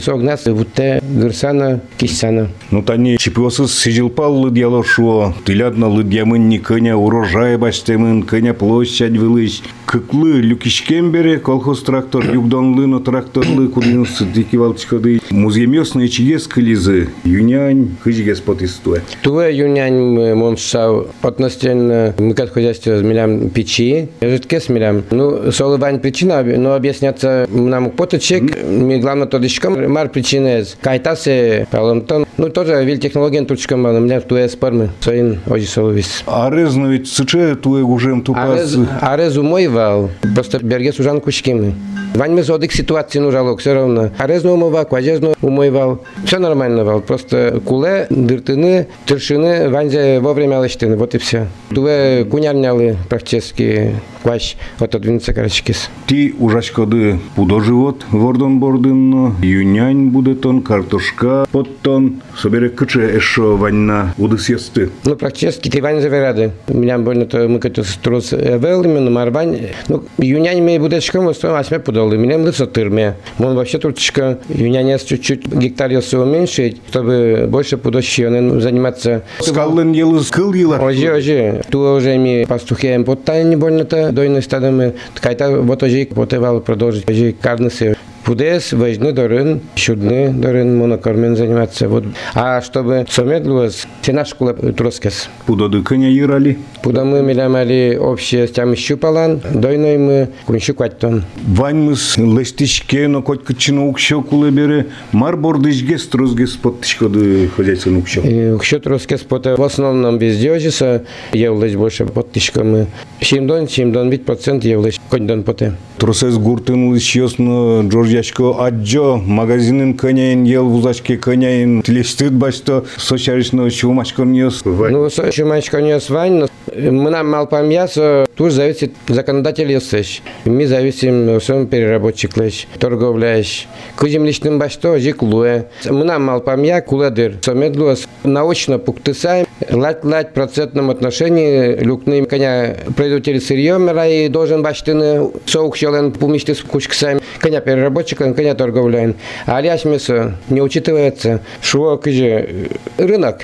согнас, 0.03 0.47
вутте, 0.47 1.01
гырсана, 1.03 1.81
кисана. 1.97 2.49
Ну 2.71 2.83
тани 2.83 3.17
чипиосыз 3.19 3.73
сижилпал 3.79 4.35
лыдьяло 4.41 4.83
шо, 4.83 5.35
тылядна 5.45 5.89
лыдьямын 5.89 6.49
ни 6.49 6.59
кыня 6.59 6.97
урожай 6.97 7.57
баштемын, 7.57 8.23
кыня 8.25 8.55
площадь 8.55 9.17
вылыш. 9.17 9.63
Кыклы 9.87 10.41
люкишкен 10.41 11.11
бере 11.11 11.39
колхоз 11.39 11.83
трактор, 11.83 12.25
югдонлы, 12.33 12.87
но 12.87 13.01
тракторлы, 13.01 13.69
кудинсы, 13.69 14.25
дики 14.25 14.57
валчкады. 14.57 15.21
Муземёсные 15.31 16.09
чигес 16.09 16.47
кылизы, 16.47 17.09
юнянь, 17.25 17.97
хыжигес 18.03 18.41
потистуэ. 18.41 19.01
Туе 19.23 19.57
юнянь 19.57 20.35
моншау 20.35 21.09
относительно 21.23 22.15
мы 22.19 22.35
как 22.35 22.53
хозяйство 22.53 22.99
змелям 22.99 23.51
печи, 23.51 24.09
жидке 24.21 24.61
смелям. 24.71 25.03
Ну, 25.11 25.51
солывань 25.51 25.99
причина, 25.99 26.43
но 26.43 26.75
объясняться 26.75 27.47
нам 27.51 27.91
поточек, 27.91 28.63
ми 28.65 28.99
главное 28.99 29.27
то 29.27 29.39
дышком, 29.39 29.91
мар 29.91 30.09
причины, 30.09 30.65
кайтасе, 30.81 31.67
паломтон. 31.71 32.27
Ну, 32.37 32.49
тоже 32.49 32.85
виль 32.85 32.99
технология 32.99 33.45
тучком, 33.45 33.83
но 33.83 33.99
меня 33.99 34.21
туе 34.21 34.49
спармы, 34.49 34.91
соин, 35.01 35.41
ожи 35.47 35.67
соловис. 35.67 36.23
Арез, 36.27 36.75
но 36.75 36.89
ведь 36.89 37.09
сыче 37.09 37.57
туе 37.57 37.83
гужем 37.83 38.23
тупас. 38.23 38.77
арез 39.01 39.37
умойвал, 39.37 40.11
просто 40.35 40.59
берге 40.65 40.93
сужан 40.93 41.21
кучкими. 41.21 41.75
Вань 42.15 42.33
мы 42.33 42.43
зодик 42.43 42.73
ситуации 42.73 43.21
ну 43.21 43.31
жалок, 43.31 43.61
все 43.61 43.73
равно. 43.73 44.11
Арезно 44.19 44.53
умывал, 44.53 44.85
квазезно 44.85 45.35
умывал. 45.41 46.05
Все 46.25 46.39
нормально 46.39 46.85
вал. 46.85 47.01
Просто 47.01 47.61
куле, 47.65 48.09
дыртыны, 48.11 48.89
тершины, 49.07 49.71
ванзе 49.71 50.19
вовремя 50.21 50.59
лыштыны. 50.59 50.97
Вот 50.97 51.15
и 51.15 51.19
все. 51.19 51.47
Туве 51.73 52.25
кунярняли 52.25 52.97
практически 53.09 53.95
кващ 54.23 54.57
отодвинуться 54.81 55.33
корочкис. 55.33 55.89
Ти 56.07 56.35
ужашкоды 56.39 57.21
пудо 57.37 57.61
живот 57.61 58.05
вордон 58.11 58.59
бордынно, 58.59 59.37
юнянь 59.41 60.09
будетон, 60.09 60.63
картошка 60.63 61.47
поттон, 61.53 62.23
собере 62.37 62.71
кыче 62.71 63.19
эшо 63.19 63.57
ваньна 63.57 64.15
удысесты. 64.19 64.91
Ну, 65.05 65.15
практически 65.15 65.69
ты 65.69 65.81
вань 65.81 66.01
заверяды. 66.01 66.51
Меня 66.67 66.99
больно 66.99 67.27
то 67.27 67.47
мы 67.49 67.61
как-то 67.61 67.85
струс 67.85 68.33
вел 68.33 68.83
именно 68.83 69.11
марвань. 69.11 69.69
Ну, 69.89 70.03
юнянь 70.19 70.61
мы 70.63 70.79
будечком 70.81 71.29
остаем 71.29 71.55
асме 71.55 71.79
подолы. 71.79 72.00
Меня 72.09 72.39
млыца 72.39 72.67
тырме. 72.67 73.17
Он 73.39 73.55
вообще 73.55 73.79
турчика 73.79 74.39
юнянь 74.49 74.99
чуть-чуть 74.99 75.47
гектар 75.47 75.91
если 75.91 76.17
уменьшить, 76.17 76.81
чтобы 76.89 77.47
больше 77.49 77.77
пудощенен 77.77 78.61
заниматься. 78.61 79.23
Скаллен 79.41 79.93
елы 79.93 80.21
скыл 80.21 80.53
елар. 80.53 80.83
Ожи, 80.83 81.09
ожи. 81.09 81.63
Ту 81.71 81.81
уже 81.81 82.17
ми 82.17 82.47
пастухеем 82.49 83.05
поттайн 83.05 83.51
не 83.51 83.57
больно-то 83.57 84.11
дойны 84.13 84.43
стадами. 84.43 84.95
Ткайта 85.15 85.51
вот 85.61 85.83
ожи 85.83 86.07
потевал 86.07 86.61
продолжить. 86.61 87.09
Ожи 87.09 87.35
карнысы. 87.41 87.97
Худес 88.31 88.73
вождь 88.73 89.01
дорын, 89.01 89.61
чудны 89.75 90.33
дорын, 90.33 90.79
монокормен 90.79 91.35
заниматься. 91.35 91.89
Вот. 91.89 92.05
А 92.33 92.61
чтобы 92.61 93.05
сомедлуаз, 93.11 93.89
сена 94.03 94.25
школа 94.25 94.55
троскес. 94.55 95.29
Пуда 95.47 95.69
дыкыня 95.69 96.09
юрали? 96.09 96.57
Пуда 96.85 97.05
мы 97.05 97.23
милямали 97.23 97.99
общее 98.01 98.47
стям 98.47 98.77
щупалан, 98.77 99.41
дойной 99.53 99.99
мы 99.99 100.29
кунщу 100.47 100.75
кваттон. 100.75 101.25
Ваньмыс 101.45 102.19
лестичке, 102.19 103.09
но 103.09 103.21
хоть 103.21 103.43
кочину 103.43 103.89
укшо 103.89 104.23
кулебере, 104.23 104.87
марбор 105.11 105.59
дыжгес 105.59 106.07
трозгес 106.07 106.53
подтышкоды 106.53 107.49
хозяйствен 107.49 107.97
укшо. 107.97 108.21
Укшо 108.55 108.79
троскес 108.79 109.23
пота 109.23 109.57
в 109.57 109.63
основном 109.65 110.19
везде 110.19 110.53
ожиса, 110.53 111.05
явлась 111.33 111.75
больше 111.75 112.07
подтышками. 112.07 112.87
Чем 113.19 113.49
дон, 113.49 113.67
чем 113.67 113.91
дон, 113.91 114.09
ведь 114.09 114.25
процент 114.25 114.65
явлась. 114.65 115.00
Коньдон 115.11 115.43
поте. 115.43 115.75
Тросес 115.99 116.39
гуртын 116.39 116.91
лысьёсно, 116.91 117.83
Джорджашко 117.87 118.65
аджо, 118.65 119.17
магазинын 119.17 119.95
кыняйын, 119.95 120.45
ел 120.45 120.69
вузашке 120.69 121.19
кыняйын, 121.19 121.83
тлестыт 121.83 122.33
башто, 122.33 122.85
сочаришно 122.97 123.71
чумашкон 123.71 124.33
ёс. 124.33 124.65
Ну, 124.65 125.05
еще 125.07 125.45
мальчика 125.45 125.83
не 125.83 126.01
свань, 126.01 126.33
но 126.33 126.47
мы 126.75 127.11
нам 127.11 127.29
мал 127.31 127.47
памьясо, 127.47 128.27
тут 128.35 128.53
зависит 128.53 128.93
законодатель 129.09 129.71
ёсыш. 129.71 130.23
Мы 130.45 130.67
зависим 130.67 131.39
всем 131.41 131.67
переработчик 131.67 132.37
лещ, 132.37 132.67
торговля 132.79 133.37
лещ. 133.37 133.67
Кузим 133.97 134.25
личным 134.25 134.59
башто, 134.59 134.99
жик 134.99 135.23
луэ. 135.23 135.65
Мы 135.85 136.05
нам 136.05 136.25
мал 136.25 136.41
памья, 136.41 136.81
куледыр. 136.81 137.35
Самедлуас 137.43 138.07
научно 138.23 138.79
пуктысаем, 138.79 139.47
лать-лать 139.69 140.33
процентном 140.33 140.91
отношении. 140.91 141.77
Люкны 141.77 142.25
коня 142.25 142.77
производитель 142.97 143.41
сырьем 143.41 143.91
рай 143.91 144.29
должен 144.29 144.63
баштыны 144.63 145.31
соук 145.47 145.77
щелен 145.77 146.13
пумишты 146.13 146.55
с 146.55 146.61
кучксами, 146.61 147.21
коня 147.41 147.61
переработчиком, 147.61 148.35
коня 148.35 148.55
торговляем. 148.55 149.17
А 149.47 149.61
мясо 149.61 150.35
не 150.49 150.63
учитывается, 150.63 151.41
что 151.61 151.97
кыже 151.99 152.69
рынок 152.97 153.43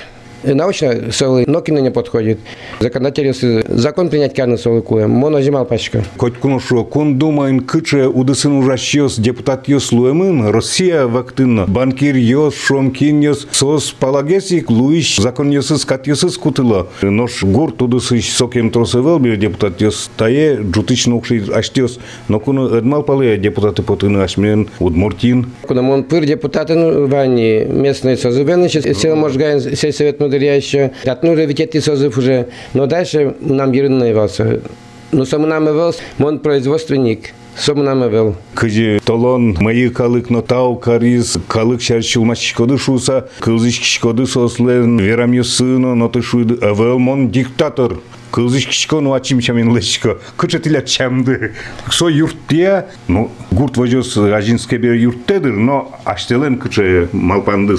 научно 0.53 1.11
солы 1.11 1.45
Нокина 1.47 1.79
не 1.79 1.91
подходит. 1.91 2.39
Законодатель 2.79 3.33
закон 3.67 4.09
принять 4.09 4.35
карны 4.35 4.57
солы 4.57 4.81
куем. 4.81 5.11
Моно 5.11 5.41
зимал 5.41 5.65
пачка. 5.65 6.03
Коть 6.17 6.37
куношо, 6.37 6.83
кун 6.83 7.17
думайн 7.17 7.61
кыче 7.61 8.07
удысын 8.07 8.53
ужащёс 8.53 9.17
депутат 9.17 9.67
ёс 9.67 9.91
луэмын, 9.91 10.49
Россия 10.49 11.07
вактынно, 11.07 11.65
банкир 11.67 12.15
ёс, 12.15 12.55
шомкин 12.55 13.21
ёс, 13.21 13.47
сос 13.51 13.91
палагесик 13.91 14.69
луиш, 14.69 15.17
закон 15.17 15.49
ёсыз 15.49 15.85
кат 15.85 16.07
ёсыз 16.07 16.37
кутыло. 16.37 16.87
Нош 17.01 17.43
гур 17.43 17.71
тудысыш 17.71 18.29
сокем 18.29 18.69
тросывел 18.69 19.19
бир 19.19 19.37
депутат 19.37 19.81
ёс, 19.81 20.09
тае 20.17 20.59
джутыч 20.61 21.07
нокши 21.07 21.43
аштёс, 21.53 21.99
но 22.27 22.39
куну 22.39 22.75
эдмал 22.75 23.03
пале 23.03 23.37
депутаты 23.37 23.83
потыны 23.83 24.19
ашмен, 24.19 24.69
удмуртин. 24.79 25.51
Куда 25.63 25.81
он 25.81 26.03
пыр 26.03 26.25
депутаты 26.25 26.75
ну, 26.75 27.07
вани 27.07 27.65
местные 27.65 28.17
созывы, 28.17 28.53
значит, 28.53 28.97
сел 28.97 29.15
можгаин 29.15 29.59
сельсовет 29.75 30.19
мудря 30.37 30.55
еще. 30.55 30.91
Ну, 31.21 31.33
ведь 31.33 31.59
эти 31.59 31.79
созыв 31.79 32.17
уже. 32.17 32.47
Но 32.73 32.85
дальше 32.85 33.35
нам 33.39 33.71
ерын 33.71 33.97
наивался. 33.97 34.61
Но 35.11 35.25
сам 35.25 35.47
нам 35.47 35.67
явился, 35.67 35.99
он 36.19 36.39
производственник. 36.39 37.33
Сам 37.55 37.83
нам 37.83 38.03
явил. 38.03 38.35
Кыжы 38.53 38.99
толон 39.03 39.57
майы 39.59 39.89
калык 39.89 40.29
нотау 40.29 40.75
кариз 40.75 41.37
калык 41.47 41.81
шарчылмашкоды 41.81 42.77
шуса 42.77 43.29
кылзыш 43.39 43.79
кишкоды 43.79 44.27
сослен 44.27 44.99
верам 44.99 45.31
ёсыно 45.31 45.95
ноты 45.95 46.21
шуйды 46.21 46.55
эвел 46.55 46.99
мон 46.99 47.31
диктатор 47.31 47.97
кылзыш 48.29 48.67
кишкону 48.67 49.13
ачим 49.13 49.41
чамен 49.41 49.75
лешко 49.75 50.19
кычы 50.35 50.59
тиля 50.59 50.83
чамды 50.83 51.55
со 51.89 52.07
юрттия 52.09 52.89
ну 53.07 53.31
гурт 53.57 53.75
вожос 53.77 54.15
ажинске 54.17 54.77
бер 54.77 54.93
юрттедыр 54.93 55.53
но 55.53 55.91
аштелен 56.05 56.61
малпанды 57.11 57.75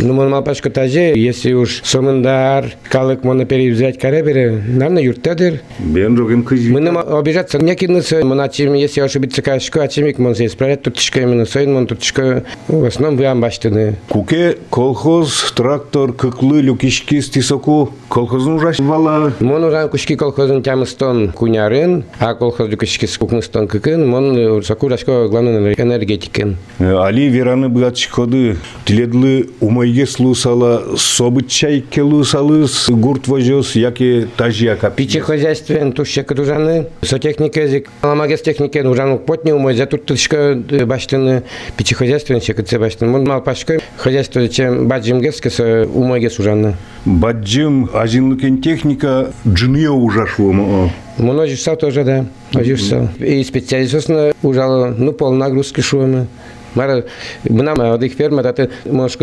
Ну, 0.00 0.12
мон 0.12 0.30
малпашка 0.30 0.68
таже, 0.68 1.14
если 1.16 1.54
уж 1.54 1.80
сомындар, 1.84 2.74
калык 2.90 3.24
моны 3.24 3.46
перевзять 3.46 3.98
каребере, 3.98 4.62
наверное, 4.66 5.02
юртедер. 5.02 5.60
бен 5.78 6.16
жогем 6.16 6.42
кыжы 6.42 6.70
Мы 6.70 6.80
нам 6.80 6.98
обижаться 6.98 7.58
не 7.58 7.74
кинуться, 7.74 8.22
мы 8.24 8.36
если 8.76 9.00
ошибиться 9.00 9.40
кашку, 9.40 9.80
а 9.80 9.88
чем 9.88 10.12
мон 10.18 10.34
здесь 10.34 10.52
справить, 10.52 10.82
тут 10.82 10.96
тишка 10.96 11.20
именно 11.20 11.46
соин, 11.46 11.72
мон 11.72 11.86
тут 11.86 12.00
тишка, 12.00 12.44
в 12.68 12.84
основном 12.84 13.16
вы 13.16 13.96
куке 14.08 14.58
колхоз 14.70 15.52
трактор 15.56 16.12
кыклы 16.12 16.60
люкишки 16.60 17.20
стисоку 17.20 17.92
колхозун 18.08 18.60
жаш 18.60 18.80
вала. 18.80 19.32
Мон 19.40 19.64
уран 19.64 19.88
кушки 19.88 20.14
колхозын 20.14 20.62
тямыстон 20.62 21.32
кунярын, 21.32 22.04
а 22.18 22.34
колхоз 22.34 22.68
кушки 22.76 23.06
скукныстон 23.06 23.68
кыкын, 23.68 24.06
мон 24.06 24.62
сакурашко 24.62 25.21
по 25.22 25.28
главной 25.28 25.74
энергетике. 25.74 26.56
Э, 26.78 26.96
али 26.96 27.28
вераны 27.28 27.68
быгат 27.68 27.94
чикоды, 27.94 28.56
тиледлы 28.84 29.50
умайге 29.60 30.06
слусала, 30.06 30.96
собы 30.96 31.42
чайке 31.42 32.02
лусалы, 32.02 32.66
гурт 32.88 33.28
вожос, 33.28 33.76
яки 33.76 34.26
тажьяка. 34.36 34.90
Пичи 34.90 35.20
хозяйствен, 35.20 35.92
тушчека 35.92 36.34
дужаны, 36.34 36.88
со 37.02 37.18
технике 37.18 37.62
язык, 37.62 37.88
аламагес 38.00 38.42
технике, 38.42 38.82
нужан 38.82 39.18
потне 39.18 39.54
умой, 39.54 39.74
за 39.74 39.86
тут 39.86 40.06
тышка 40.06 40.60
э, 40.70 40.84
баштыны, 40.84 41.44
пичи 41.76 41.94
хозяйствен, 41.94 42.40
чека 42.40 42.62
це 42.64 42.78
баштыны. 42.78 43.10
Мон 43.12 43.24
мал 43.24 43.42
пашка, 43.42 43.78
хозяйство, 43.96 44.48
чем 44.48 44.88
баджим 44.88 45.20
гескеса, 45.20 45.86
умайге 45.94 46.30
сужаны. 46.30 46.74
Баджим, 47.04 47.90
азинлыкен 47.94 48.60
техника, 48.60 49.30
джиния 49.46 49.90
ужашвома. 49.90 50.90
Мон 51.18 51.40
ожишсал 51.40 51.76
тоже, 51.76 52.04
да, 52.04 52.26
ожишсал. 52.54 53.08
И 53.18 53.44
специалист 53.44 54.10
ужало, 54.42 54.94
ну, 54.98 55.12
пол 55.12 55.32
нагрузки 55.32 55.80
шуємо. 55.80 56.26
Мара, 56.74 57.04
нам 57.44 57.78
молодых 57.78 58.14
фермер, 58.14 58.46
это 58.46 58.70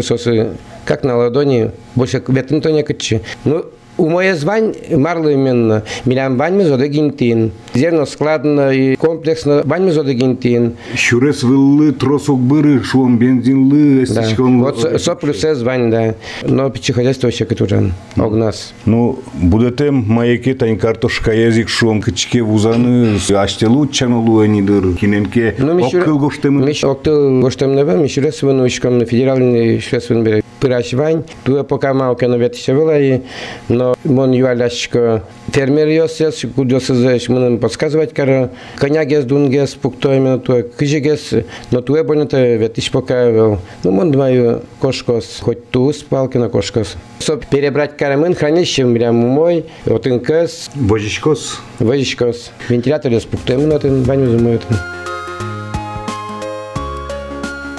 сосы, 0.03 0.51
как 0.85 1.03
на 1.03 1.17
ладони, 1.17 1.71
больше 1.95 2.23
ветрно 2.27 2.69
не 2.69 2.83
качи. 2.83 3.21
Ну, 3.43 3.65
У 3.99 4.07
моей 4.07 4.31
звань 4.33 4.73
марлы 4.91 5.33
именно. 5.33 5.83
Милям 6.05 6.37
вань 6.37 6.63
зода 6.63 6.87
гинтин. 6.87 7.51
Зерно 7.73 8.05
складно 8.05 8.71
и 8.71 8.95
комплексно 8.95 9.61
вань 9.65 9.91
зода 9.91 10.13
гинтин. 10.13 10.77
Шурес 10.95 11.43
выллы, 11.43 11.91
тросок 11.91 12.39
быры, 12.39 12.81
шуом 12.81 13.17
бензинлы, 13.17 14.05
Да. 14.07 14.23
эстичкон. 14.23 14.61
Вот 14.61 14.79
со, 14.79 14.97
со 14.97 15.15
плюс 15.15 15.43
э 15.43 15.53
звань, 15.53 15.91
да. 15.91 16.15
Но 16.43 16.69
печи 16.69 16.93
хозяйство 16.93 17.27
вообще 17.27 17.43
катужан. 17.43 17.91
Огнас. 18.15 18.73
Ну, 18.85 19.19
будетем 19.33 20.05
маяке 20.07 20.53
тань 20.53 20.77
картошка 20.77 21.33
язык 21.33 21.67
шуом 21.67 22.01
кычке 22.01 22.41
вузаны, 22.41 23.17
аштелу 23.35 23.85
чанулу 23.87 24.39
анидыр, 24.39 24.95
киненке, 24.95 25.55
Ну, 25.57 25.73
мишур... 25.73 26.05
гоштемы. 26.17 26.71
Октыл 26.81 27.41
гоштем 27.41 27.75
неба, 27.75 27.95
мишуре 27.95 28.31
свину 28.31 28.65
ишком 28.65 28.97
на 28.97 29.05
федеральный 29.05 29.81
швесвен 29.81 30.23
бере. 30.23 30.41
Пыраш 30.41 30.48
вань, 30.92 31.24
туе 31.44 31.62
пока 31.62 31.92
малке 31.92 32.26
на 32.26 32.36
ветище 32.36 32.72
вылай, 32.72 33.22
но 33.68 33.94
мон 34.04 34.32
юаляшко 34.32 35.22
фермер 35.52 35.88
йосес, 35.88 36.44
кудосы 36.56 36.94
заешь, 36.94 37.28
мы 37.28 37.58
подсказывать 37.58 38.14
кара, 38.14 38.50
коня 38.76 39.04
гес 39.04 39.24
дунгес, 39.24 39.74
пукто 39.74 40.14
именно 40.14 40.38
туе, 40.38 40.62
кыжи 40.62 41.00
гес, 41.00 41.34
но 41.70 41.82
туе 41.82 42.02
больно-то 42.02 42.38
ветиш 42.56 42.90
пока 42.90 43.26
вел. 43.26 43.58
Ну, 43.82 43.90
мон 43.90 44.10
думаю, 44.10 44.62
кошкос, 44.80 45.40
хоть 45.40 45.68
ту 45.70 45.92
спалки 45.92 46.38
на 46.38 46.48
кошкос. 46.48 46.96
Соп 47.18 47.46
перебрать 47.46 47.96
карамын 47.96 48.34
хранищем, 48.34 48.94
прям 48.94 49.16
мой, 49.16 49.66
вот 49.84 50.06
инкас, 50.06 50.70
Божичкос. 50.74 51.60
Вăжишкос. 51.78 52.50
Вентилятор 52.68 53.12
с 53.12 53.24
пуктем 53.24 53.68
на 53.68 53.74
ten 53.74 54.04
баню 54.04 54.30
зимует. 54.30 54.62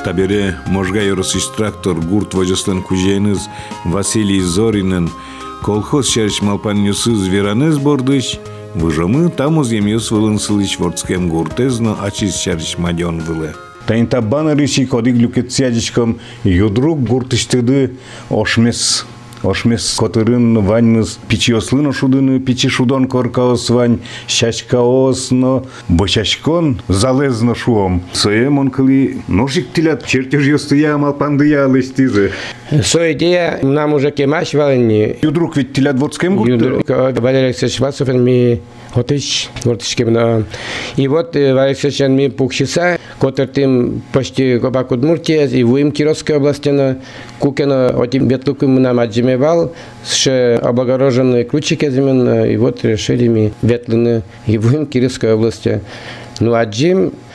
Табере 0.04 0.57
можга 0.66 1.02
yorosыш 1.02 1.47
трактор 1.57 1.95
гурт 2.00 2.33
вожеслен 2.35 2.83
кужейныз 2.83 3.49
Василий 3.85 4.40
Зоринен 4.40 5.11
колхоз 5.62 6.09
шарыш 6.09 6.40
малпаннюсыз 6.40 7.26
веранез 7.26 7.76
бордыш 7.76 8.38
выжымы 8.75 9.28
тамыз 9.28 9.73
емьёс 9.73 10.11
вылынсылыш 10.11 10.78
ворцкем 10.78 11.28
гуртезно 11.28 11.97
ачиз 12.02 12.35
шарыш 12.37 12.78
мадён 12.78 13.21
вылы. 13.21 13.54
Тайн 13.87 14.07
табана 14.07 14.54
риши 14.54 14.87
кодик 14.87 15.16
люкетсядичком 15.16 16.19
юдрук 16.45 17.00
гуртыштыды 17.00 17.99
ошмес 18.30 19.04
Ошмес 19.43 19.95
котырын 19.97 20.61
ваньмыз 20.61 21.19
пичиослыно 21.29 21.93
шудыны 21.93 22.41
пичи 22.41 22.69
шудон 22.69 23.09
коркаос 23.09 23.71
вань 23.71 24.01
шашкаосно 24.27 25.65
бочашкон 25.89 26.81
залезно 26.89 27.55
шуом. 27.55 28.03
Соем 28.13 28.59
он 28.59 28.71
кыли 28.71 29.19
ножик 29.29 29.73
тилят 29.73 30.07
чертеж 30.07 30.47
ёстыя 30.47 30.99
малпандыя 30.99 31.67
лыстизы. 31.67 32.33
Со 32.83 33.13
идея 33.13 33.59
нам 33.63 33.95
уже 33.95 34.11
кемаш 34.11 34.55
валени. 34.55 35.17
Юдрук 35.23 35.57
ведь 35.57 35.73
тилят 35.73 35.99
водскем 35.99 36.37
гурты. 36.37 36.83
Валерий 36.87 37.47
Алексеевич 37.47 37.81
Васов 37.81 38.09
ми 38.09 38.61
отыш 38.95 39.49
гуртышки 39.65 40.03
на. 40.03 40.45
И 40.97 41.09
вот 41.09 41.35
э, 41.35 41.55
Валерий 41.55 41.75
Алексеевич 41.75 42.01
ми 42.09 42.29
пукшиса, 42.29 42.99
котыр 43.19 43.49
тим 43.49 44.03
почти 44.13 44.59
кобак 44.59 44.93
Удмуртия 44.93 45.47
и 45.47 45.63
в 45.65 45.77
им 45.77 45.93
Кировской 45.93 46.37
области 46.37 46.69
на 46.69 46.99
Кукена 47.39 47.89
отим 47.89 48.29
бетлуку 48.29 48.67
нам 48.67 49.01
отжимевал, 49.31 49.73
ше 50.05 50.59
облагороженные 50.63 51.45
ключики 51.45 51.85
именно, 51.85 52.45
и 52.45 52.57
вот 52.57 52.85
решили 52.85 53.29
ми 53.29 53.53
ветлины 53.63 54.23
и 54.47 54.59
в 54.59 54.87
Кировской 54.87 55.35
области. 55.35 55.81
Ну, 56.41 56.55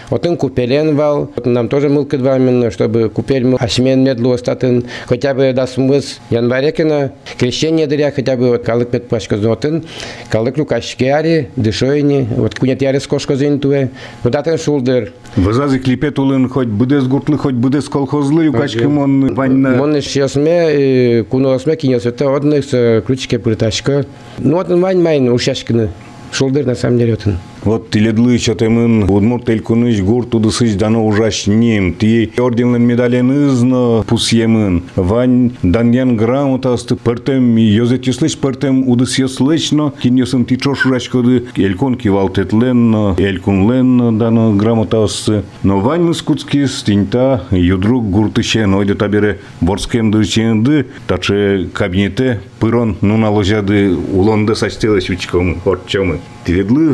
отжим 0.10 0.26
Отын 0.26 0.38
купелен 0.38 0.96
вал, 0.96 1.32
вот 1.36 1.46
нам 1.46 1.70
тоже 1.70 1.90
мылка 1.90 2.18
два 2.18 2.38
именно, 2.38 2.72
чтобы 2.72 3.10
купель 3.10 3.46
мы 3.46 3.58
ашмен 3.58 4.04
медлу 4.04 4.32
остатын, 4.32 4.86
хотя 5.06 5.34
бы 5.34 5.52
да 5.54 5.68
смыс 5.68 6.20
январекина, 6.30 7.12
крещение 7.38 7.86
дыря, 7.88 8.12
хотя 8.12 8.36
бы 8.36 8.50
вот 8.50 8.64
калык 8.64 8.92
мед 8.92 9.08
пашка 9.08 9.38
зотын, 9.38 9.84
калык 10.30 10.58
лукашки 10.58 11.04
ари, 11.04 11.50
дышойни, 11.56 12.28
вот 12.36 12.56
кунят 12.56 12.82
яре 12.82 13.00
скошко 13.00 13.36
зинтуе, 13.36 13.90
ну 14.24 14.30
датен 14.30 14.58
шулдер. 14.58 15.14
Вазазы 15.36 15.80
клипет 15.80 16.18
улын 16.18 16.50
хоть 16.50 16.68
будес 16.68 17.06
гуртлы, 17.06 17.38
хоть 17.38 17.56
будес 17.56 17.88
колхозлы, 17.90 18.46
юкачкым 18.46 18.98
он 18.98 19.34
ваньна. 19.36 19.76
Мон 19.76 19.98
иш 20.00 20.08
ясме, 20.16 21.24
куно 21.24 21.54
ясме, 21.54 21.76
кинес 21.76 22.06
это 22.06 22.36
одних 22.36 22.66
с 22.66 23.04
ключики 23.06 23.38
приташка. 23.38 24.06
Ну 24.38 24.56
вот 24.56 24.70
вань 24.70 25.02
майн 25.02 25.30
ушашкины, 25.30 25.90
шулдер 26.32 26.66
на 26.66 26.76
самом 26.76 26.98
деле 26.98 27.14
отын. 27.14 27.38
Вот 27.66 27.90
тиледлы 27.90 28.38
чатемын 28.38 29.10
удмурт 29.10 29.50
элкуныш 29.50 30.00
гур 30.02 30.28
тудысыч 30.28 30.76
дано 30.76 31.04
ужаш 31.08 31.48
ним. 31.48 31.94
Ти 31.94 32.32
орденлен 32.38 32.84
медален 32.84 33.32
ызно 33.32 34.04
пусьемын. 34.08 34.84
Вань 34.96 35.52
даньян 35.64 36.16
грамотасты 36.16 36.96
пыртем 36.96 37.56
йозет 37.56 38.06
юслыч 38.06 38.38
пыртем 38.38 38.88
удыс 38.88 39.18
йослычно. 39.18 39.94
Кин 40.00 40.16
йосын 40.16 40.46
ти 40.46 40.58
чош 40.58 40.86
ужаш 40.86 41.10
коды 41.10 41.46
элькон 41.58 41.96
кивалтетлен, 41.96 43.16
элькунлен 43.18 44.20
дано 44.20 44.54
грамотасты. 44.54 45.44
Но 45.64 45.80
вань 45.80 46.04
мыскутски 46.04 46.68
стинта 46.68 47.46
юдрук 47.50 48.06
гуртышен 48.12 48.76
ойде 48.76 48.94
табере 48.94 49.40
борскем 49.60 50.12
дырченды. 50.12 50.86
Таче 51.08 51.68
кабинете 51.74 52.42
пырон 52.60 52.96
нуналожады 53.02 53.98
улонды 54.14 54.54
сачтелась 54.54 55.10
учком 55.10 55.58
отчомы. 55.66 56.20
Тиледлы 56.46 56.94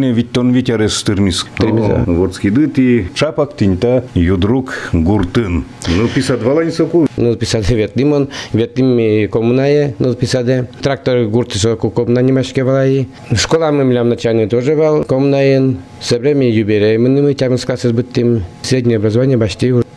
галигезгине 0.00 0.12
виттон 0.12 0.52
витярес 0.52 1.02
тырмис. 1.02 1.46
Тырмиза. 1.56 2.04
Вот 2.06 2.34
скидыт 2.34 2.78
и 2.78 3.08
чапак 3.14 3.56
тинта 3.56 4.04
юдрук 4.14 4.90
гуртын. 4.92 5.64
Ну, 5.88 6.08
писат 6.08 6.42
валань 6.42 6.72
соку. 6.72 7.06
Ну, 7.16 7.36
писаде 7.36 7.74
ветлимон, 7.74 8.28
ветлим 8.52 9.28
коммунае, 9.28 9.94
ну, 9.98 10.14
писаде. 10.14 10.66
Трактор 10.82 11.26
гурты 11.26 11.58
со 11.58 11.76
куком 11.76 12.12
на 12.12 12.20
немашке 12.20 12.64
валаи. 12.64 13.08
Школа 13.34 13.70
мы 13.70 13.84
млям 13.84 14.08
начальный 14.08 14.48
тоже 14.48 14.74
вал, 14.74 15.04
коммунаен. 15.04 15.78
Со 16.00 16.18
время 16.18 16.50
юбилея 16.50 16.98
мы 16.98 17.08
мы 17.10 17.34
тям 17.34 17.58
сказать 17.58 17.92
быттим. 17.92 18.44
Среднее 18.62 18.96
образование 18.96 19.36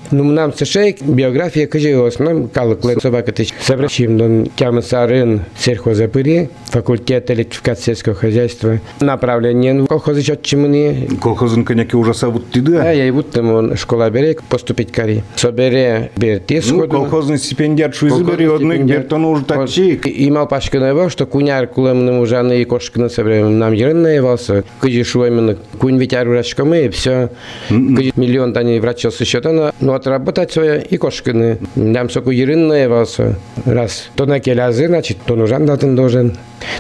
почти 0.04 0.16
уже. 0.16 0.24
Ну, 0.24 0.32
нам 0.32 0.54
сешей 0.54 0.96
биография 1.02 1.68
кажи 1.68 1.96
в 1.98 2.06
основном 2.06 2.48
калыклы 2.48 2.98
собака 3.02 3.32
тыч. 3.32 3.50
Собращим 3.62 4.18
дон 4.18 4.48
тям 4.56 4.82
сарын 4.82 5.42
сельхозапыри, 5.58 6.50
факультет 6.66 7.30
электрификации 7.32 7.84
сельского 7.84 8.16
хозяйства. 8.16 8.80
Направление 9.00 9.82
в 9.82 9.88
колхозы 9.88 10.24
чимыни. 10.42 11.10
Колхозын 11.22 11.66
коньяки 11.66 11.96
ужаса 11.96 12.30
вот 12.30 12.50
тиды. 12.52 12.74
Да, 12.74 12.92
я 12.92 13.08
и 13.08 13.12
вот 13.12 13.32
там 13.32 13.52
он 13.52 13.76
школа 13.76 14.10
берег 14.10 14.44
поступить 14.44 14.92
кари. 14.92 15.24
Собере 15.36 16.12
берти 16.16 16.56
Ну, 16.56 16.62
сходу. 16.62 16.90
колхозный 16.90 17.38
стипендиат 17.38 17.96
шуизыбери 17.96 18.54
одних 18.54 18.86
бертону 18.86 19.32
уже 19.32 19.46
тачик. 19.46 20.08
Имал 20.08 20.48
пашка 20.48 20.80
наевал, 20.80 21.10
что 21.10 21.26
куняр 21.26 21.68
кулем 21.68 22.20
уже 22.20 22.34
и 22.34 22.66
кошка 22.66 23.00
на 23.00 23.10
себе 23.10 23.46
нам 23.46 23.74
ерен 23.74 24.02
наевался. 24.02 24.64
Кыжи 24.80 25.04
шу 25.04 25.26
именно 25.26 25.58
кунь 25.80 25.98
витяр 25.98 26.28
урашкамы 26.28 26.86
и 26.86 26.90
все. 26.90 27.30
Кыжи 27.70 28.12
миллион 28.16 28.54
тани 28.54 28.80
врачос 28.80 29.20
еще 29.22 29.40
то, 29.40 29.74
но 29.94 29.98
отработать 29.98 30.52
свое 30.52 30.82
и 30.82 30.98
кошка 30.98 31.34
на. 31.34 31.58
Нам 31.76 32.10
соку 32.10 32.32
ерен 32.32 32.68
наевался. 32.68 33.36
Раз. 33.66 34.10
То 34.16 34.26
на 34.26 34.40
келязы, 34.40 34.88
значит, 34.88 35.18
то 35.26 35.36
нужен 35.36 35.66
датен 35.66 35.96
должен. 35.96 36.36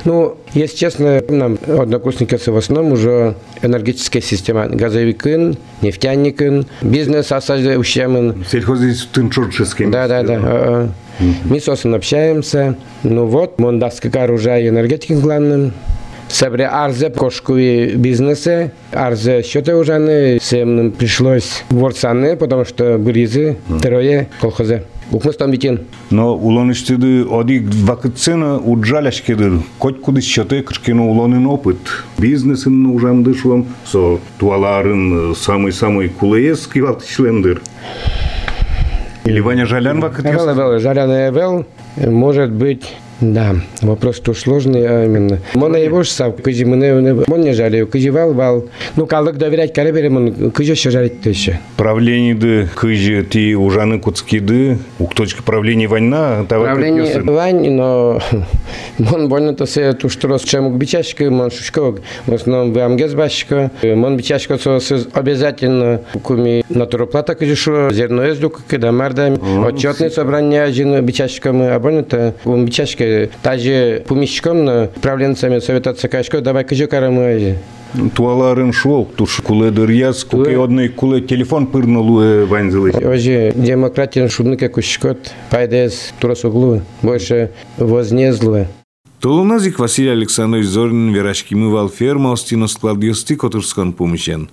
Ну, 0.05 0.37
если 0.53 0.77
честно, 0.77 1.21
нам 1.29 1.57
однокурсники 1.67 2.35
в 2.35 2.57
основном 2.57 2.93
уже 2.93 3.35
энергетическая 3.61 4.21
система. 4.21 4.67
Газовикын, 4.67 5.57
нефтяникын, 5.81 6.65
бизнес 6.81 7.31
осажда 7.31 7.77
ущемын. 7.77 8.45
Сельхозин 8.49 9.29
чурческим. 9.29 9.91
Да, 9.91 10.07
да, 10.07 10.23
да. 10.23 10.39
а, 10.41 10.41
а. 10.43 10.89
Мы 11.45 11.59
с 11.59 11.67
общаемся. 11.67 12.75
Ну 13.03 13.27
вот, 13.27 13.61
он 13.61 13.77
даст 13.77 14.01
как 14.01 14.15
оружие 14.15 14.69
энергетики 14.69 15.13
главным. 15.13 15.73
Собре 16.32 16.66
арзе 16.66 17.10
кошку 17.10 17.56
и 17.56 17.94
бизнесе. 17.96 18.72
Арзе 18.92 19.42
счеты 19.42 19.74
уже 19.74 19.98
не 19.98 20.38
всем 20.38 20.92
пришлось 20.92 21.64
ворцаны, 21.70 22.36
потому 22.36 22.64
что 22.64 22.98
бризы, 22.98 23.56
второе 23.68 24.28
колхозе. 24.40 24.84
Укмыс 25.10 25.36
там 25.36 25.50
битен. 25.50 25.80
Но 26.10 26.36
улоныштыды 26.36 27.24
одик 27.24 27.62
вакытсена 27.64 28.58
уджаляшкедыр. 28.58 29.62
Коть 29.78 30.02
куды 30.02 30.20
счеты 30.20 30.60
кышкено 30.62 31.08
улонын 31.08 31.46
опыт. 31.46 31.78
Бизнесін 32.18 32.86
ужамды 32.94 33.34
шуам, 33.34 33.66
со 33.86 34.18
туаларын 34.38 35.34
самый-самый 35.34 36.10
кулеес 36.10 36.66
кивалтышлендыр. 36.66 37.62
Или 39.24 39.40
Ваня 39.40 39.64
Жалян 39.64 40.00
вакыт 40.00 40.26
Вел, 40.26 40.54
вел, 40.54 40.78
жареный 40.78 41.30
вел, 41.30 41.66
может 41.96 42.50
быть, 42.50 42.94
да, 43.31 43.55
вопрос 43.81 44.19
то 44.19 44.33
сложный, 44.33 44.85
а 44.85 45.05
именно. 45.05 45.39
Мона 45.53 45.77
его 45.77 46.03
ж 46.03 46.09
сам, 46.09 46.33
кыжи 46.33 46.65
мне, 46.65 47.23
мон 47.27 47.41
не 47.41 47.53
жалею, 47.53 47.87
кыжи 47.87 48.11
вал, 48.11 48.33
вал. 48.33 48.65
Ну, 48.95 49.05
калык 49.05 49.37
доверять 49.37 49.73
каре 49.73 49.91
берем, 49.91 50.51
кыжи 50.51 50.71
еще 50.71 50.89
жарить 50.89 51.21
то 51.21 51.29
еще. 51.29 51.59
правлениеды 51.77 52.69
кыжы 52.75 53.23
ти 53.23 53.55
ужаны 53.55 53.99
куцкиды 53.99 54.77
укточка 54.99 55.43
правление 55.43 55.87
война 55.87 56.45
Правление 56.47 57.21
Вань, 57.21 57.69
но 57.69 58.19
мон 58.97 59.29
больно 59.29 59.53
то 59.53 59.65
се 59.65 59.93
ту 59.93 60.09
что 60.09 60.27
раз 60.27 60.43
чем 60.43 60.77
бичашка, 60.77 61.29
мон 61.29 61.51
шушко, 61.51 61.95
в 62.25 62.33
основном 62.33 62.73
в 62.73 62.79
амгез 62.79 63.13
башка, 63.13 63.71
мон 63.83 64.17
бичашка 64.17 64.57
со 64.57 64.79
обязательно 65.13 66.01
куми 66.23 66.63
натуроплата 66.69 67.35
кыжи 67.35 67.55
шо, 67.55 67.89
зерно 67.91 68.23
ездю, 68.23 68.53
когда 68.67 68.91
марда, 68.91 69.37
отчетные 69.65 70.09
собрания 70.09 70.63
один 70.63 71.03
бичашка 71.05 71.53
мы, 71.53 71.69
а 71.69 71.79
больно 71.79 72.03
то 72.03 72.33
он 72.45 72.65
бичашка 72.65 73.03
Кыжы, 73.13 73.29
тажи 73.41 74.03
пумищиком 74.07 74.89
правленцами 75.01 75.59
Совета 75.59 75.93
ЦКшко, 75.93 76.41
давай 76.41 76.63
кыжы 76.63 76.87
карамы. 76.87 77.57
Туаларын 78.15 78.73
шол, 78.73 79.05
туш 79.05 79.41
куле 79.43 79.69
дырьяс, 79.69 80.23
куке 80.23 80.59
одной 80.59 80.89
куле 80.89 81.21
телефон 81.21 81.67
пырнулу 81.67 82.45
ванзылы. 82.47 82.91
Оже 82.91 83.51
демократиян 83.55 84.29
шудныке 84.29 84.67
кушкот, 84.69 85.31
пайдес 85.51 86.11
турасуглу, 86.19 86.81
больше 87.03 87.51
вознезлуе. 87.77 88.67
Толуназик 89.19 89.79
Василий 89.79 90.09
Александрович 90.09 90.65
Зорин 90.65 91.13
верашкимывал 91.13 91.87
ферма 91.87 92.33
остино 92.33 92.67
складьости 92.67 93.35
котурскан 93.35 93.93
помощен. 93.93 94.49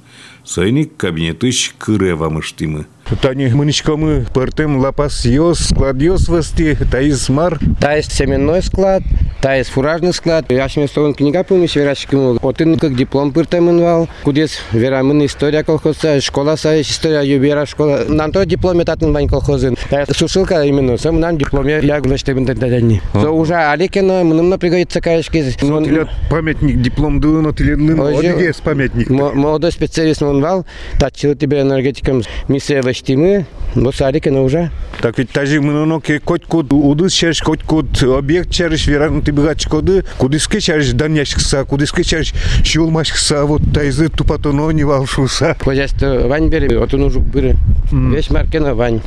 Сойник 0.50 0.96
кабинетыш 0.96 1.76
кырева 1.78 2.28
мыштимы. 2.28 2.86
Тани 3.22 3.48
мыничкамы 3.48 4.26
пыртым 4.32 4.78
лапас 4.78 5.24
йос, 5.24 5.58
склад 5.70 6.00
йос 6.00 6.28
вести, 6.28 6.76
таис 6.90 7.28
мар. 7.28 7.58
Та 7.80 7.94
есть 7.94 8.12
семенной 8.12 8.62
склад, 8.62 9.02
та 9.42 9.56
есть 9.56 9.70
фуражный 9.70 10.12
склад. 10.12 10.46
Я 10.48 10.68
ще 10.68 10.86
стован 10.86 11.14
книга 11.14 11.42
помощь 11.42 11.74
верашкиму. 11.74 12.38
Отын 12.40 12.78
как 12.78 12.94
диплом 12.94 13.32
пыртымынвал. 13.32 14.08
Кудес 14.22 14.60
верамын 14.72 15.26
история 15.26 15.64
колхоза, 15.64 16.20
школа 16.20 16.54
са 16.56 16.80
история 16.80 17.22
юбера 17.22 17.66
школа. 17.66 18.04
Нам 18.08 18.30
то 18.30 18.44
дипломе 18.44 18.84
татын 18.84 19.12
вань 19.12 19.28
колхозын. 19.28 19.76
Та 19.88 20.06
сушилка 20.06 20.62
именно, 20.64 20.96
сам 20.96 21.18
нам 21.18 21.36
дипломе 21.36 21.80
я 21.82 22.00
глаштебен 22.00 22.46
тадани. 22.46 23.02
So 23.14 23.30
уже 23.30 23.54
Аликина 23.54 24.22
мным 24.22 24.56
пригодится 24.58 25.00
каешки. 25.00 25.44
Ну, 25.62 26.06
памятник, 26.30 26.80
диплом 26.80 27.20
лын, 27.20 27.46
Оже- 27.46 28.18
одигес 28.18 28.60
памятник. 28.60 29.10
Молодой 29.10 29.72
специалист 29.72 30.22
он 30.22 30.39
вал, 30.40 30.66
тачил 30.98 31.34
тебе 31.34 31.60
энергетикам 31.62 32.22
миссия 32.48 32.82
вештимы. 32.82 33.46
Вот 33.74 34.00
Аликина 34.00 34.42
уже. 34.42 34.70
Так 35.00 35.18
ведь 35.18 35.30
тажи 35.30 35.60
мыноноке 35.60 36.18
котькут 36.18 36.72
удыс 36.72 37.12
чарш, 37.12 37.40
котькут 37.40 38.02
объект 38.02 38.50
чарш, 38.50 38.86
веран 38.86 39.22
ты 39.22 39.32
быгач 39.32 39.66
коды, 39.66 40.04
кудыске 40.18 40.60
чарш 40.60 40.90
даняшкса, 40.90 41.64
кудыске 41.64 42.02
чарш 42.02 42.34
шулмашкса, 42.64 43.44
вот 43.44 43.62
тайзы 43.72 44.08
тупатоно 44.08 44.70
не 44.70 44.84
валшуса. 44.84 45.56
Хозяйство 45.60 46.26
Вань 46.26 46.48
бери, 46.48 46.76
вот 46.76 46.92
он 46.94 47.04
уже 47.04 47.20
бери. 47.20 47.54
Весь 47.92 48.30
маркина 48.30 48.74
Вань. 48.74 49.00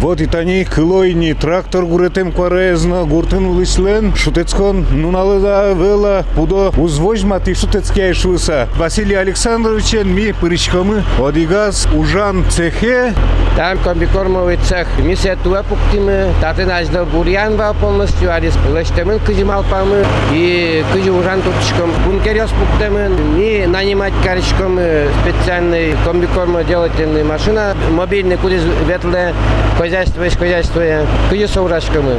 Вот 0.00 0.20
и 0.20 0.26
тани 0.26 0.64
кылойни 0.64 1.32
трактор 1.32 1.84
гуретем 1.84 2.30
кварезно. 2.30 3.04
Гуртын 3.04 3.46
улыслен 3.46 4.14
шутецкон 4.14 4.86
нуналы 4.90 5.40
да 5.40 5.72
вела 5.72 6.24
пудо. 6.34 6.72
Узвозьмат 6.76 7.48
и 7.48 7.54
шутецкий 7.54 8.12
шуса. 8.12 8.68
Василий 8.76 9.14
Александровичен 9.16 10.14
ми 10.14 10.32
пыричкамы 10.32 11.02
одигаз 11.18 11.88
ужан 11.96 12.44
цехе. 12.50 13.14
Там 13.56 13.78
комбикормовый 13.78 14.58
цех. 14.58 14.86
Миссия 14.98 15.36
туа 15.42 15.62
пуктимы, 15.62 16.26
таты 16.42 16.66
нажда 16.66 17.06
бурьян 17.06 17.56
вал 17.56 17.72
полностью, 17.72 18.30
арис 18.30 18.52
лештемын 18.74 19.18
кыжимал 19.20 19.64
памы, 19.70 20.04
и 20.30 20.84
кыжи 20.92 21.10
ужан 21.10 21.40
тутчиком 21.40 21.90
бункерёс 22.04 22.50
пуктемын, 22.50 23.38
и 23.38 23.64
нанимать 23.66 24.12
каричком 24.22 24.78
специальный 25.22 25.94
комбикормо 26.04 26.64
делательный 26.64 27.24
машина, 27.24 27.74
мобильный 27.92 28.36
кудис 28.36 28.60
ветле, 28.86 29.32
хозяйство 29.76 30.22
есть 30.22 30.38
хозяйство, 30.38 30.82
кыжи 31.30 31.48
соурашкамы. 31.48 32.18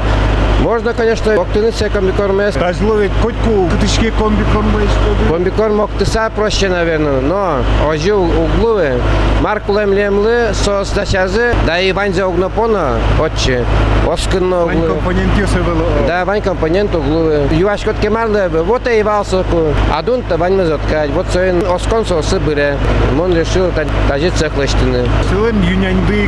Можно, 0.61 0.93
конечно, 0.93 1.33
октыныться 1.39 1.89
комбикорме, 1.89 2.51
Тазловит 2.51 3.11
котку. 3.21 3.69
Кытышке 3.69 4.11
комбикорма 4.11 4.79
истоды 4.79 5.29
Комбикорм 5.29 5.81
октыса 5.81 6.31
проще, 6.35 6.67
наверное, 6.67 7.21
но 7.21 7.59
ожи 7.87 8.13
углы, 8.13 8.93
Маркул 9.41 9.77
эмлемлы 9.77 10.49
соос 10.53 10.89
дачазы 10.89 11.53
да 11.67 11.79
и 11.79 11.91
банза 11.91 12.25
огнопона 12.25 12.95
отче. 13.19 13.63
Оскын 14.11 14.51
углы. 14.51 14.65
Вань 14.65 14.87
компонент 14.87 15.37
юсывылы. 15.37 15.83
Да, 16.07 16.25
вань 16.25 16.41
компонент 16.41 16.95
углы. 16.95 17.47
Юашкот 17.51 17.97
кемарлы 17.99 18.49
вот 18.49 18.87
и 18.87 19.03
валсоку. 19.03 19.73
Адунта 19.93 20.37
вань 20.37 20.55
мазотка. 20.55 21.05
Вот 21.13 21.27
соен 21.31 21.63
оскон 21.69 22.05
соосы 22.05 22.39
быре. 22.39 22.77
Мон 23.13 23.35
решил 23.35 23.69
даже 24.09 24.29
цехлыштыны. 24.31 25.05
Сылым 25.29 25.61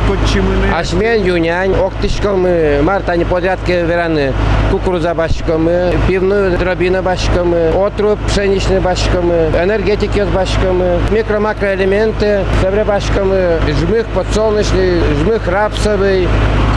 котчи 0.06 0.40
мыны. 0.40 0.72
Ашмен 0.72 1.24
юнянь 1.24 1.74
октышко 1.74 2.32
мы, 2.32 2.80
марта 2.82 3.16
не 3.16 3.24
подрядки 3.24 3.72
вераны. 3.72 4.32
Кукуруза 4.70 5.14
башкомы, 5.14 5.92
пивную 6.06 6.56
дробина 6.56 7.02
башкомы, 7.02 7.70
отруб 7.74 8.20
пшеничный 8.28 8.78
башкомы, 8.78 9.50
энергетики 9.60 10.24
башкомы, 10.32 11.00
микро-макроэлементы, 11.10 12.44
севре 12.62 12.84
башкомы. 12.84 12.99
Жмых 13.72 14.06
подсолнечный, 14.14 15.00
жмых 15.22 15.46
рапсовый, 15.46 16.26
Кыче 16.26 16.69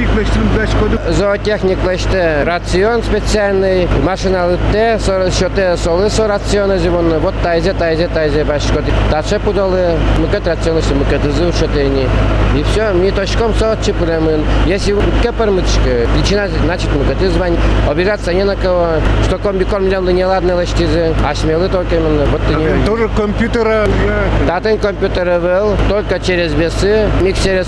их 0.00 0.08
лештин 0.14 0.48
дач 0.56 0.70
коды 0.80 0.98
зоотехник 1.12 1.78
леште, 1.84 2.42
рацион 2.44 3.02
специальный, 3.02 3.86
машина 4.02 4.46
лытте, 4.46 4.98
счете 5.30 5.76
солы 5.76 6.08
со 6.08 6.26
рациона 6.26 6.78
животные, 6.78 7.18
вот 7.18 7.34
тайзе, 7.42 7.74
тайзе, 7.74 8.08
тайзе 8.08 8.44
башкот. 8.44 8.84
Таче 9.10 9.38
пудолы, 9.38 9.96
мыкет 10.18 10.46
рацион, 10.46 10.76
если 10.76 10.94
мыкет 10.94 11.24
изы 11.26 11.52
шотени. 11.52 12.08
И 12.56 12.62
все, 12.64 12.92
ми 12.92 13.10
точком 13.10 13.54
со 13.54 13.76
чипуремын. 13.84 14.42
Если 14.66 14.96
кепер 15.22 15.50
мычка, 15.50 16.06
причина, 16.14 16.48
значит 16.64 16.88
мыкет 16.94 17.32
звань. 17.32 17.56
Обижаться 17.88 18.32
не 18.32 18.44
на 18.44 18.56
кого, 18.56 18.86
что 19.24 19.38
комбикорм 19.38 19.88
лемлы 19.88 20.12
неладно 20.12 20.60
лештизы, 20.60 21.14
а 21.26 21.34
смелы 21.34 21.68
только 21.68 21.96
именно, 21.96 22.24
вот 22.26 22.40
ты 22.48 22.54
не 22.54 22.86
Тоже 22.86 23.08
компьютера 23.16 23.86
я 24.04 24.46
Датын 24.46 24.78
компьютер 24.78 25.40
был 25.40 25.76
только 25.88 26.20
через 26.20 26.52
весы. 26.54 27.08
Миксер 27.20 27.60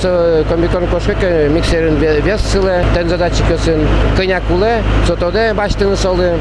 миксерин 1.50 1.96
вес 1.96 2.40
сылы. 2.40 2.84
Тен 2.94 3.08
задатчик 3.08 3.46
сын 3.58 3.86
коняк 4.16 4.42
улы. 4.50 4.82
Сотоде 5.06 5.52
баштыны 5.54 5.96
солы. 5.96 6.38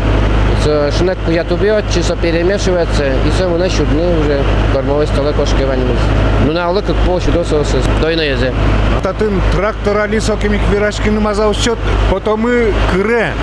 Со 0.63 0.91
шнек 0.91 1.17
ятубе 1.27 1.73
отчи 1.73 2.01
со 2.01 2.15
перемешивается. 2.15 3.05
И 3.05 3.31
со 3.37 3.47
мына 3.47 3.69
щудны 3.69 4.19
уже 4.19 4.41
кормовой 4.73 5.07
столы 5.07 5.33
кошки 5.33 5.63
ванимыз. 5.63 5.99
Ну 6.45 6.53
на 6.53 6.69
улы 6.69 6.81
как 6.81 6.95
пол 7.05 7.19
щудо 7.19 7.43
сосы. 7.43 7.77
Дойно 8.01 8.21
езе. 8.21 8.53
Татын 9.01 9.41
трактор 9.53 9.97
алисокимик 9.97 10.61
вирашкины 10.71 11.19
мазал 11.19 11.53
счет, 11.53 11.77
потом 12.09 12.47
и 12.47 12.71
кыре. 12.93 13.33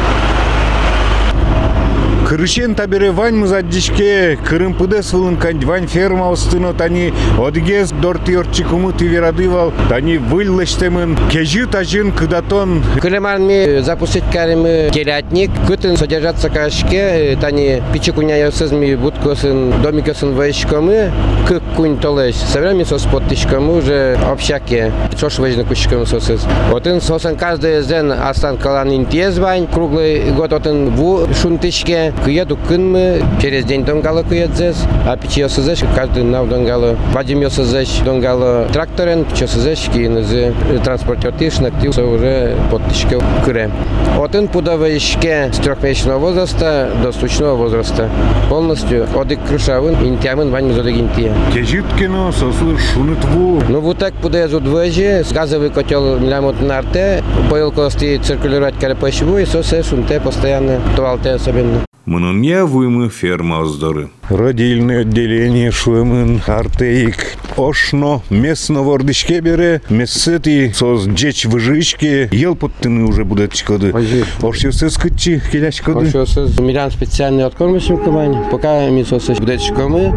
Кырышен 2.31 2.77
табире 2.77 3.11
вань 3.11 3.35
музаддишке, 3.35 4.39
кырым 4.49 4.75
пыде 4.75 5.03
сылын 5.03 5.37
кань 5.37 5.65
вань 5.65 5.89
ферма 5.89 6.31
остыно 6.31 6.73
тани 6.73 7.13
одгез 7.37 7.91
дорти 7.91 8.37
орчикуму 8.37 8.93
тиверадывал, 8.93 9.73
тани 9.89 10.17
выллештемын, 10.19 11.19
кежи 11.29 11.67
тажин 11.67 12.13
кыдатон 12.13 12.85
Кылеман 13.01 13.47
ми 13.47 13.81
запустить 13.81 14.23
каримы 14.33 14.91
келятник. 14.93 15.51
Кытын 15.67 15.97
содержаться 15.97 16.51
кашке. 16.51 17.37
Тани 17.41 17.83
пичекуня 17.93 18.37
ясыз 18.37 18.71
ми 18.73 18.95
будкосын, 18.95 19.83
домикосын 19.83 20.35
вайшкамы. 20.35 21.11
Кык 21.49 21.63
кунь 21.77 21.99
толеш. 21.99 22.37
Современный 22.37 22.87
сос 22.87 23.07
подтышкамы 23.11 23.79
уже 23.79 24.19
общаке. 24.31 24.93
Чош 25.19 25.39
вайжны 25.39 25.65
кушкамы 25.65 26.07
сосыз. 26.07 26.47
Отын 26.73 27.01
сосан 27.01 27.37
каждый 27.37 27.83
зен 27.83 28.13
астан 28.13 28.57
калан 28.57 28.93
интезвань. 28.93 29.67
Круглый 29.67 30.31
год 30.33 30.53
отын 30.53 30.91
ву 30.91 31.27
шунтышке. 31.41 32.13
Кыеду 32.25 32.57
кынмы. 32.57 33.23
Через 33.41 33.65
день 33.65 33.85
донгалы 33.85 34.25
кыедзес. 34.25 34.85
А 35.07 35.17
пичи 35.17 35.41
ясызеш 35.41 35.81
каждый 35.95 36.25
нав 36.25 36.49
донгалы. 36.49 36.97
Вадим 37.13 37.41
ясызеш 37.41 38.01
донгалы 38.05 38.67
тракторен. 38.73 39.25
Пичи 39.25 39.45
ясызеш 39.45 39.89
кинызы 39.93 40.55
транспортер 40.85 41.33
тишнак 41.33 41.73
тил 41.81 41.91
уже 41.91 42.57
подтышке 42.71 43.19
кыре. 43.45 43.71
Отын 44.19 44.49
пудовышке 44.49 45.51
с 45.53 45.57
трехмесячного 45.59 46.19
возраста 46.19 46.91
до 47.03 47.13
сучного 47.13 47.57
возраста. 47.57 48.09
Полностью 48.49 49.07
одык 49.19 49.39
крышавын, 49.49 49.95
интямын 50.07 50.51
вань 50.51 50.67
мезодык 50.67 50.95
интия. 50.95 51.33
кежиткино 51.55 52.33
сосу 52.33 52.77
шунытву. 52.79 53.63
Ну 53.69 53.81
вот 53.81 53.99
так 53.99 54.13
пуда 54.15 54.45
из 54.45 54.53
удвоежи, 54.53 55.25
газовый 55.31 55.71
котел 55.71 56.19
лямот 56.19 56.61
нарте, 56.61 57.23
поилкости 57.49 58.21
циркулировать 58.23 58.79
карапашеву 58.79 59.39
и 59.39 59.47
сосе 59.47 59.83
шунте 59.83 60.21
постоянно, 60.21 60.81
туалте 60.97 61.31
особенно. 61.31 61.81
Мынуния 62.07 62.65
вымы 62.65 63.11
ферма 63.11 63.61
оздоры. 63.61 64.11
Родильное 64.31 65.01
отделение 65.01 65.73
Шуемын, 65.73 66.41
Артеик, 66.47 67.37
Ошно, 67.57 68.23
местно 68.31 68.83
вордышке 68.83 69.41
бере, 69.41 69.83
мессети 69.91 70.73
соз 70.73 71.09
джеч 71.09 71.47
выжичке, 71.47 72.29
ел 72.31 72.55
подтыны 72.55 73.05
уже 73.05 73.25
будет 73.25 73.53
чкоды. 73.53 73.91
Ожи. 73.93 74.25
Ош 74.41 74.59
юсы 74.65 74.89
скытчи, 74.89 75.43
келяч 75.51 75.81
коды. 75.81 76.07
Ошосыз 76.07 76.59
мирян 76.61 76.93
специальный 76.93 77.45
откормышим 77.45 77.99
кабань, 77.99 78.37
пока 78.53 78.89
ми 78.89 79.05
сосе 79.05 79.35
будет 79.35 79.61
шкомы, 79.61 80.15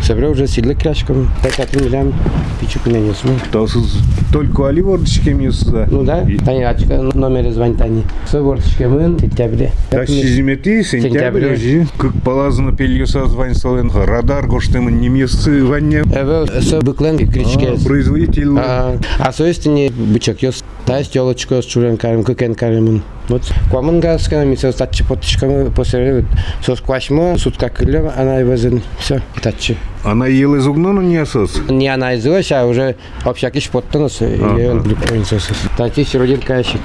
собре 0.00 0.28
уже 0.28 0.46
сидлы 0.46 0.76
крашкомы. 0.76 1.26
Так 1.42 1.58
от 1.58 1.74
мирян 1.74 2.14
пичуку 2.60 2.88
не 2.90 3.00
несмы. 3.00 3.32
Тасыз 3.50 3.98
только 4.32 4.68
али 4.68 4.80
вордышке 4.80 5.34
мюсса. 5.34 5.88
Ну 5.90 6.04
да, 6.04 6.24
Тани 6.44 6.62
ачка 6.62 7.02
номер 7.14 7.50
звонит 7.50 7.78
Тани. 7.78 8.04
Со 8.30 8.40
вортышкемын, 8.40 9.18
сентябре. 9.18 9.72
Так 9.90 10.08
Сентябрь. 10.08 11.52
ожи. 11.52 11.86
Как 11.98 12.12
полазно 12.22 12.74
пельюса 12.74 13.26
звань 13.26 13.55
солен, 13.56 13.90
радар 13.90 14.46
гоштемын 14.46 15.00
немесы 15.00 15.64
ванне. 15.64 16.00
Эвел 16.00 16.46
со 16.62 16.80
быклен 16.80 17.18
кричке. 17.18 17.76
Производитель 17.84 18.56
А, 18.58 18.98
а 19.18 19.32
со 19.32 19.46
истине 19.48 19.90
бычок 19.90 20.42
ёс. 20.42 20.62
Та 20.84 20.98
есть 20.98 21.14
елочка 21.16 21.60
с 21.60 21.64
чурен 21.64 21.96
карем, 21.96 22.22
кыкен 22.22 22.54
каремын. 22.54 23.02
Вот 23.28 23.42
куамын 23.72 23.98
гаскана, 23.98 24.44
мисал 24.44 24.72
татчы 24.72 25.04
потышкамы 25.04 25.72
посеревит. 25.72 26.26
Сос 26.64 26.80
квашма, 26.80 27.36
сутка 27.38 27.68
кылем, 27.70 28.08
она 28.16 28.40
и 28.40 28.44
везен. 28.44 28.82
Все, 29.00 29.20
татчы. 29.42 29.76
Она 30.04 30.28
ел 30.28 30.54
из 30.54 30.64
угна, 30.68 30.92
но 30.92 31.02
не 31.02 31.16
осос. 31.16 31.60
Не 31.68 31.88
она 31.88 32.16
изылась, 32.16 32.52
а 32.52 32.66
уже 32.66 32.94
общакиш 33.24 33.68
поттыныс, 33.70 34.20
и 34.20 34.40
он 34.40 34.84
люпоинсос. 34.84 35.50
Татчи 35.76 36.16
родин 36.16 36.40
кайшик. 36.40 36.80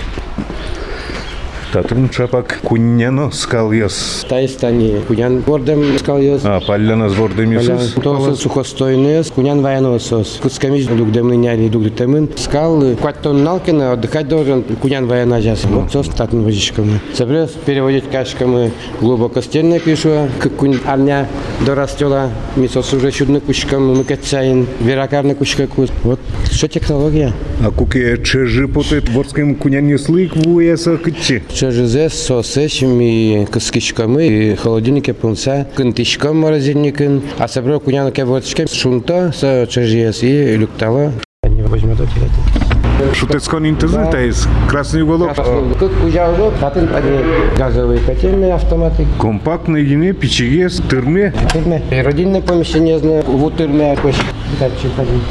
Татын 1.72 2.10
чапак 2.10 2.60
кунняно 2.64 3.32
скал 3.32 3.72
ес. 3.72 4.26
Та 4.28 4.40
есть 4.40 4.62
они, 4.62 5.00
кунян 5.08 5.40
гордым 5.40 5.98
сказал 5.98 6.22
ёс. 6.22 6.42
А, 6.44 6.60
палляна 6.60 7.08
с 7.08 7.16
гордым 7.16 7.52
есус. 7.52 7.94
Тосы 7.94 8.36
сухостойные, 8.36 9.24
кунян 9.34 9.62
военного 9.62 9.98
сос. 10.00 10.40
Куцкамиш 10.42 10.88
дугдемны 10.88 11.38
няли 11.38 11.70
дугдемын. 11.70 12.28
Скал, 12.36 12.84
кваттон 13.00 13.46
налкина, 13.46 13.94
отдыхать 13.94 14.28
должен, 14.28 14.64
кунян 14.82 15.08
военна 15.08 15.42
жас. 15.42 15.64
Вот 15.64 15.94
сос 15.94 16.08
татын 16.10 16.44
возичками. 16.44 17.00
Собрес 17.14 17.52
переводить 17.66 18.10
кашками 18.12 18.74
глубоко 19.00 19.40
стенная 19.40 19.80
пишу, 19.80 20.28
как 20.40 20.54
кунь 20.58 20.78
арня 20.86 21.30
дорастела. 21.66 22.32
Мисос 22.58 22.94
уже 22.94 23.12
чудно 23.12 23.40
кучкам, 23.40 23.96
мыкатчаин, 23.96 24.68
веракарна 24.82 25.36
кучка 25.36 25.68
кус. 25.68 25.90
Вот 26.04 26.20
что 26.52 26.68
технология. 26.68 27.32
А 27.64 27.72
куке 27.72 28.22
чежи 28.22 28.68
потет 28.68 29.08
ворским 29.08 29.56
куняне 29.56 29.98
слык 29.98 30.36
вуеса 30.36 30.98
кычи. 30.98 31.44
Чежизе 31.62 32.10
сосечми, 32.10 33.46
кыскичками, 33.46 34.26
и 34.26 34.56
холодильнике 34.56 35.14
пунца, 35.14 35.68
кынтичкам 35.76 36.40
морозильникын, 36.40 37.22
а 37.38 37.48
собрал 37.48 37.80
куняна 37.80 38.10
кевотчкам, 38.10 38.66
шунта, 38.68 39.32
со 39.32 39.68
чежиес 39.70 40.24
и 40.24 40.56
люктала. 40.58 41.14
Не 41.48 41.62
возьмет 41.62 42.00
эти 42.02 43.16
Шутецкон 43.16 43.68
интезы, 43.68 44.04
та 44.12 44.20
есть 44.22 44.48
красный 44.68 45.04
уголок. 45.04 45.36
Как 45.36 45.92
ужалок, 46.04 46.56
татын 46.60 46.90
они 46.96 47.20
газовые 47.56 48.00
котельные 48.00 48.56
автоматы. 48.56 49.06
Компактный 49.20 49.86
гене, 49.86 50.14
печеге, 50.14 50.68
тырме. 50.90 51.32
Тырме. 51.54 51.84
Родильное 51.92 52.42
помещение, 52.42 52.98
знаю, 52.98 53.22
в 53.22 53.44
утырме, 53.44 53.96
кош. 54.02 54.16
Дальше 54.60 54.90
ходим. 54.96 55.22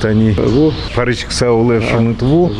Тани. 0.00 0.32
Ву. 0.32 0.72
Паричк 0.94 1.32
сауле 1.32 1.80
шумит 1.80 2.22
ву. 2.22 2.50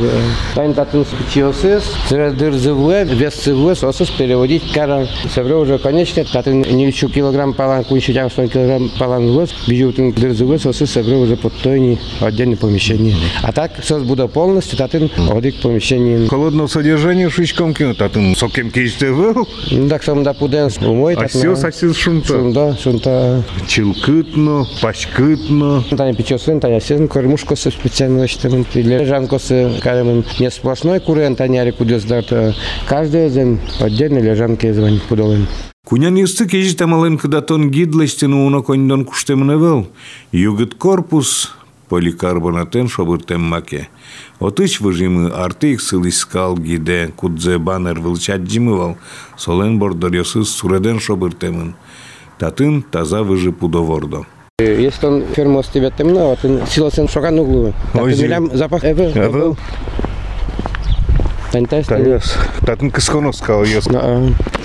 Тайн 0.54 0.74
татын 0.74 1.04
спичиосес, 1.04 1.84
дыр 2.10 2.52
зывле, 2.54 3.04
вес 3.04 3.34
цывле, 3.34 3.74
сосус 3.74 4.10
переводить 4.10 4.72
кара. 4.72 5.06
Собрал 5.34 5.60
уже 5.60 5.78
конечно, 5.78 6.24
татын 6.24 6.62
не 6.62 6.86
еще 6.86 7.08
килограмм 7.08 7.54
палан, 7.54 7.84
кунчу 7.84 8.12
тям 8.12 8.30
100 8.30 8.48
килограмм 8.48 8.90
палан 8.98 9.38
вес, 9.38 9.54
бежут 9.66 9.96
дыр 10.14 10.32
зывле, 10.32 10.58
сосус 10.58 10.90
собрал 10.90 11.22
уже 11.22 11.36
под 11.36 11.52
тойни 11.54 11.98
отдельное 12.20 12.56
помещение. 12.56 13.14
А 13.42 13.52
так 13.52 13.72
сос 13.82 14.02
буде 14.02 14.28
полностью, 14.28 14.78
татын 14.78 15.10
одик 15.30 15.60
помещение. 15.60 16.28
Холодного 16.28 16.66
содержания 16.66 17.28
шучком 17.28 17.74
кино, 17.74 17.94
татын 17.94 18.34
сокем 18.34 18.70
кейсте 18.70 19.10
выл. 19.10 19.46
Ну 19.70 19.88
так 19.88 20.02
сам 20.02 20.22
да 20.22 20.32
пуден 20.32 20.70
умой. 20.80 21.14
А 21.14 21.28
все 21.28 21.54
сосис 21.54 21.96
шумта. 21.96 22.28
Шунда, 22.28 22.76
шунта. 22.82 23.42
Чилкытно, 23.66 24.66
пачкытно. 24.80 25.84
Таня 25.96 26.14
печесын, 26.14 26.60
Таня 26.60 26.80
сен, 26.80 27.08
кормушкосы 27.26 27.72
специально 27.72 28.18
значит, 28.18 28.44
лежанкосы, 28.76 29.80
карем 29.82 30.24
не 30.38 30.48
сплошной 30.48 31.00
курен, 31.00 31.34
Таня 31.34 31.64
рекудес 31.64 32.04
дата. 32.04 32.54
Каждый 32.88 33.28
зен 33.30 33.58
отдельно 33.80 34.18
лежанки 34.18 34.70
звонит 34.70 35.02
пудолын. 35.02 35.48
Кунян 35.84 36.14
юсты 36.14 36.46
кежи 36.48 36.76
тамалын 36.76 37.18
кыдатон 37.18 37.70
гидлестину 37.70 38.46
уна 38.46 38.62
коньдон 38.62 39.04
куштемне 39.04 39.54
вел. 39.54 39.88
Югыт 40.30 40.76
корпус 40.76 41.52
поликарбонатен 41.88 42.86
шобыртем 42.88 43.40
маке. 43.40 43.88
Отыч 44.38 44.80
выжимы 44.80 45.28
артык 45.30 45.80
сылыскал 45.80 46.56
гиде 46.56 47.12
кудзе 47.16 47.58
банер 47.58 47.98
вылчаджимывал. 47.98 48.98
Солен 49.36 49.80
бордорьосыз 49.80 50.48
суреден 50.48 51.00
шобыртемын. 51.00 51.74
Татын 52.38 52.82
таза 52.82 53.24
выжи 53.24 53.50
пудовордо. 53.50 54.26
Jest 54.62 55.04
on 55.04 55.22
firmos 55.34 55.68
tebe 55.68 55.90
temna, 55.90 56.20
no, 56.20 56.36
ten 56.40 56.54
silosen 56.66 57.10
šokan 57.12 57.36
uglų. 57.42 57.74
Oi, 58.00 58.14
žiūrėjom 58.16 58.46
zapach 58.56 58.86
ever. 58.88 59.12
Эвел. 61.56 61.66
Эвел. 61.66 61.66
Тань 61.66 61.66
тест. 61.66 61.88
Таяс. 61.88 62.34
Татын 62.66 62.90
кысконо 62.90 63.32
скал 63.32 63.64
ес. 63.64 63.84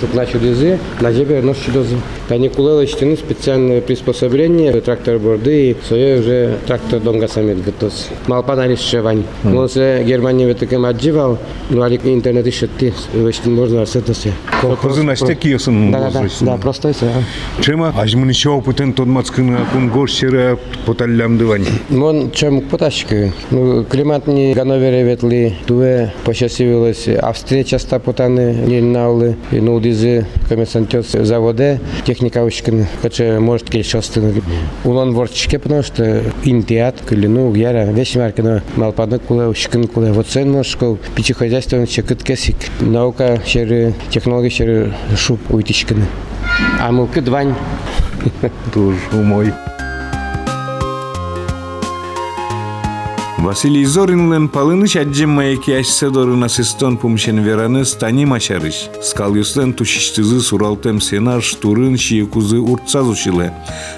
Тут 0.00 0.14
начал 0.14 0.40
дезы, 0.40 0.78
на 1.00 1.12
тебе 1.12 1.40
нож 1.40 1.56
чудозы. 1.58 1.96
Тани 2.28 2.48
кулела 2.48 2.86
штаны 2.86 3.16
специальное 3.16 3.80
приспособление, 3.80 4.72
трактор 4.80 5.18
борды, 5.18 5.70
и 5.70 5.76
свое 5.86 6.20
уже 6.20 6.58
трактор 6.66 7.00
донга 7.00 7.28
самит 7.28 7.64
готов. 7.64 7.92
Малпана 8.26 8.66
решевань. 8.66 9.24
Он 9.44 9.68
се 9.68 10.02
Германия 10.04 10.52
в 10.52 10.54
таком 10.54 10.84
отживал, 10.84 11.38
ну 11.70 11.82
али 11.82 12.00
интернет 12.04 12.46
еще 12.46 12.66
ты, 12.66 12.92
что 13.32 13.50
можно 13.50 13.82
арсетосе. 13.82 14.32
Колхозы 14.60 15.02
на 15.02 15.16
стеки 15.16 15.48
есен 15.48 15.92
Да, 15.92 16.10
да, 16.10 16.22
да, 16.22 16.28
да, 16.40 16.56
просто 16.56 16.88
это. 16.88 17.12
Чема, 17.60 17.94
аж 17.96 18.14
мы 18.14 18.26
ничего 18.26 18.56
опытен 18.56 18.92
тот 18.92 19.06
мацкын 19.06 19.56
акун 19.56 19.88
горщера 19.88 20.58
поталлям 20.86 21.38
дывань. 21.38 21.66
Мон 21.90 22.30
чем 22.32 22.60
поташки. 22.62 23.32
Ну, 23.50 23.84
климат 23.84 24.26
не 24.26 24.54
Ганновере 24.54 25.04
ветли, 25.04 25.54
туе 25.66 26.12
посчастливилось. 26.82 27.08
Австрия 27.22 27.64
часто 27.64 27.98
потаны 27.98 28.54
не 28.66 28.80
налы, 28.80 29.36
и 29.50 29.60
ну 29.60 29.78
дизы 29.80 30.26
коммерсантёс 30.48 31.12
заводе, 31.12 31.80
техника 32.04 32.44
ушкин, 32.44 32.86
хоча 33.00 33.40
может 33.40 33.70
кельшостын. 33.70 34.42
Улан 34.84 35.12
ворчке, 35.12 35.58
потому 35.58 35.82
что 35.82 36.22
интиат, 36.44 36.96
кылину, 37.06 37.54
яра, 37.54 37.84
вещь 37.84 38.16
маркина, 38.16 38.62
малпаны 38.76 39.18
куле, 39.18 39.46
ушкин 39.46 39.86
куле. 39.86 40.12
Вот 40.12 40.26
цен 40.26 40.50
мошков, 40.50 40.98
пичехозяйство, 41.14 41.86
чекыт 41.86 42.22
кесик. 42.22 42.56
Наука, 42.80 43.40
шеры, 43.46 43.94
технология, 44.10 44.50
шеры, 44.50 44.92
шуб 45.16 45.40
уйтичкины. 45.50 46.04
А 46.80 46.90
мылкы 46.90 47.20
двань. 47.20 47.54
Тоже 48.72 48.96
умой. 49.12 49.52
Василий 53.42 53.84
Зоринлен 53.84 54.48
палыныч 54.48 54.94
аджем 54.96 55.30
маяки 55.30 55.72
ашседорын 55.72 56.44
асистон 56.44 56.96
пумшен 56.96 57.38
вераны 57.42 57.84
стани 57.84 58.24
машарыш. 58.24 58.88
Скал 59.02 59.34
юслен 59.34 59.72
тушиштызы 59.72 60.40
суралтем 60.40 61.00
сенаш 61.00 61.54
турын 61.54 61.98
шиекузы 61.98 62.58
уртсазушиле. 62.60 63.52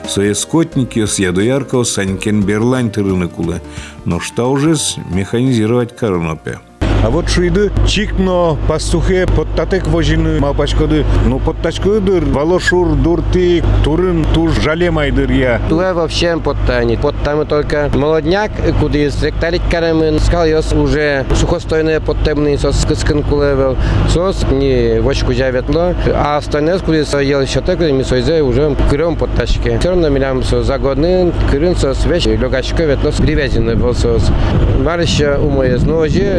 Сое 0.09 0.35
скотники 0.35 1.01
ос 1.01 1.19
ядоярка 1.19 1.77
ос 1.77 1.91
санькен 1.91 2.43
берлань 2.43 2.91
тырыны 2.91 3.29
кулы. 3.29 3.61
Но 4.07 4.19
что 4.19 4.51
уже 4.51 4.77
механизировать 5.11 5.95
коронопе. 5.95 6.61
А 7.05 7.11
вот 7.11 7.29
шуйды 7.29 7.71
чикно 7.87 8.57
пастухе 8.67 9.27
подтатек 9.27 9.87
вожины 9.89 10.41
мапачкоды, 10.41 11.05
ну 11.27 11.39
подтачкодыр, 11.39 12.25
валошур 12.25 12.95
дурти, 12.95 13.63
турын 13.85 14.25
туж 14.33 14.53
жалемайдыр 14.63 15.31
я. 15.31 15.61
Туе 15.69 15.93
вообще 15.93 16.39
подтанет. 16.39 17.01
Подтамы 17.01 17.45
только 17.45 17.91
молодняк, 17.93 18.53
куда 18.81 18.97
есть 18.97 19.23
ректалить 19.23 19.61
карамын, 19.71 20.19
скал 20.19 20.47
йос 20.47 20.73
уже 20.73 21.27
сухостойные 21.35 22.01
подтемные 22.01 22.57
сос 22.57 22.87
кыскын 22.87 23.23
кулевел, 23.23 23.77
сос 24.09 24.47
не 24.51 24.99
вочку 25.01 25.35
жаветло, 25.35 25.95
а 26.15 26.39
остальное, 26.39 26.79
куда 26.79 26.97
есть 26.97 27.13
ел 27.13 27.43
еще 27.43 27.61
так, 27.61 27.81
ми 27.81 28.03
сойзе 28.03 28.41
уже 28.41 28.75
крем 28.89 29.17
подтачки. 29.17 29.77
Все 29.79 29.91
равно 29.91 30.09
милям 30.09 30.43
со 30.43 30.63
загодны, 30.63 31.35
крын 31.51 31.77
сос 31.77 32.07
вещь, 32.07 32.25
легачка 32.25 32.85
ветло 32.85 33.13
с 33.13 33.21
гривязины 33.21 33.77
был 33.77 33.93
сос. 33.95 34.31
Варища 34.83 35.39
умоє 35.43 35.79
з 35.79 35.85
ножі, 35.85 36.33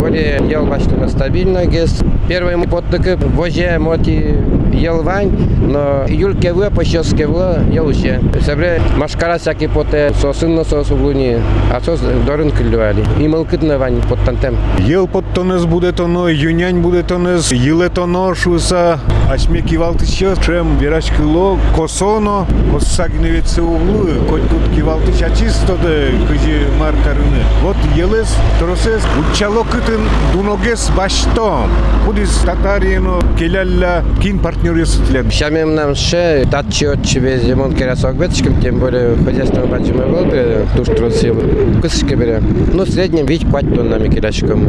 волі 0.55 0.63
ел 0.63 0.69
бачно 0.69 1.09
стабільно 1.09 1.59
гес. 1.59 2.01
Первый 2.29 2.55
подтык 2.67 3.17
воже 3.35 3.77
моти 3.79 4.11
ел 4.11 4.64
вань, 5.03 5.31
но 5.61 6.05
юльке 6.07 6.53
вы 6.53 6.69
пощеске 6.69 7.27
вы 7.27 7.63
ел 7.71 7.87
уже. 7.87 8.21
Себре 8.45 8.81
машкара 8.97 9.37
всякие 9.37 9.69
поте 9.69 10.13
сосын 10.21 10.55
на 10.55 10.63
сос 10.63 10.91
углуни, 10.91 11.37
а 11.71 11.81
сос 11.81 12.01
дорын 12.25 12.51
кылюали. 12.51 13.03
И 13.19 13.27
мылкыт 13.27 13.63
на 13.63 13.77
вань 13.77 14.01
под 14.09 14.19
тантем. 14.25 14.57
Ел 14.79 15.07
подтонез 15.07 15.65
буде 15.65 15.91
тоно, 15.91 16.27
юнянь 16.27 16.81
буде 16.81 17.03
тонез, 17.03 17.51
еле 17.51 17.89
тоно 17.89 18.33
шуса, 18.35 18.99
ашме 19.29 19.61
кивалты 19.61 20.05
ще, 20.05 20.35
чем 20.45 20.77
вирач 20.77 21.11
кыло, 21.11 21.57
косоно, 21.75 22.45
коссагневец 22.71 23.57
углу, 23.57 24.07
коть 24.29 24.43
кут 24.43 24.75
кивалты 24.75 25.11
чисто 25.11 25.77
де, 25.81 26.11
кыжи 26.27 26.67
маркарыны. 26.79 27.43
Вот 27.61 27.75
елес, 27.95 28.35
тросес, 28.59 29.01
учало 29.31 29.63
кытын 29.63 30.01
дуногес 30.33 30.89
башто, 30.95 31.67
кудис 32.05 32.35
татарино, 32.45 33.21
келялла, 33.37 34.03
кин 34.21 34.39
партнер 34.55 34.77
есытлен. 34.77 35.31
Щамем 35.31 35.75
нам 35.75 35.95
ще 35.95 36.45
татчи 36.49 36.85
отчи 36.85 37.19
без 37.19 37.43
зимон 37.43 37.73
керасок 37.73 38.15
бетчиком, 38.15 38.61
тем 38.61 38.79
более 38.79 39.15
хозяйство 39.17 39.65
бачимо 39.65 40.05
был 40.05 40.25
бы, 40.25 40.65
туш 40.75 40.87
троси 40.87 41.33
кысышке 41.81 42.15
бере. 42.15 42.41
Ну, 42.73 42.83
в 42.83 42.89
среднем 42.89 43.25
ведь 43.25 43.49
пать 43.51 43.73
тоннами 43.73 44.07
кирячком. 44.07 44.67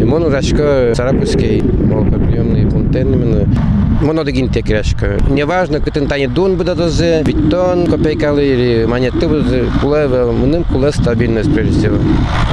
И 0.00 0.04
мон 0.04 0.24
урачко 0.24 0.92
сарапуский, 0.94 1.62
мол, 1.62 2.04
приемный 2.04 2.70
пунктен 2.70 3.12
именно. 3.12 3.48
Монодагин 4.00 4.48
текряшка. 4.48 5.18
Неважно, 5.28 5.80
кытын 5.80 6.06
тани 6.06 6.26
дун 6.26 6.56
бедадозы, 6.56 7.22
бетон, 7.24 7.86
копейкалы 7.86 8.44
или 8.44 8.84
монеты 8.84 9.26
бедадозы, 9.26 9.70
кулевел, 9.80 10.32
мыным 10.32 10.64
куле 10.64 10.92
стабильность 10.92 11.52
прежде 11.52 11.78
всего. 11.78 11.96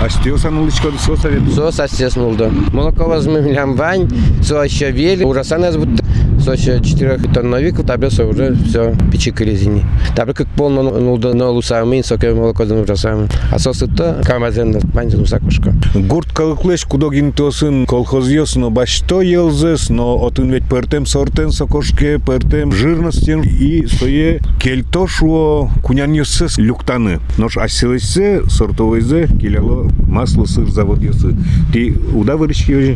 А 0.03 0.10
что 0.10 0.38
санылычкоды 0.38 0.97
со 0.97 1.15
совет? 1.15 1.41
Со 1.53 1.71
состеснулда. 1.71 2.51
Молоко 2.71 3.05
возьмем 3.05 3.75
вань, 3.75 4.10
со 4.41 4.63
еще 4.63 4.91
вели, 4.91 5.23
ужасанное 5.23 5.71
будто 5.71 6.03
со 6.45 6.51
еще 6.51 6.79
4 6.79 7.17
тонновик, 7.34 7.84
табе 7.86 8.12
со 8.12 8.23
уже 8.25 8.55
все, 8.67 8.93
печи 9.12 9.34
резини. 9.36 9.84
Табе 10.15 10.34
как 10.34 10.47
полно 10.49 10.84
нулда 10.84 11.34
на 11.34 11.49
лусами, 11.49 12.01
соке 12.01 12.34
молоко 12.36 12.65
за 12.65 12.75
ужасами. 12.75 13.27
А 13.51 13.58
со 13.58 13.73
сыто, 13.73 14.21
камазен, 14.23 14.79
манзин 14.93 15.21
усакушка. 15.21 15.73
Гурт 15.95 16.31
калыклеш 16.31 16.86
кудогин 16.86 17.31
тосын 17.31 17.88
колхоз 17.88 18.25
но 18.55 18.69
башто 18.69 19.21
елзес, 19.21 19.89
но 19.89 20.23
отын 20.23 20.51
ведь 20.51 20.69
пертем 20.69 21.08
сортен 21.36 21.52
сокошке, 21.52 22.17
пертем 22.17 22.71
жирностен 22.71 23.41
и 23.41 23.86
сое 23.88 24.39
кельтошуо 24.62 25.69
кунян 25.84 26.13
йосес 26.13 26.58
люктаны. 26.58 27.19
Нож 27.38 27.58
асилесе 27.58 28.43
сортовойзе 28.48 29.28
келяло 29.28 29.89
масло 30.08 30.45
сыр 30.45 30.69
завод 30.69 31.02
йосы. 31.02 31.36
Ти 31.74 31.93
уда 32.13 32.38
вырычки 32.38 32.71
уже? 32.71 32.95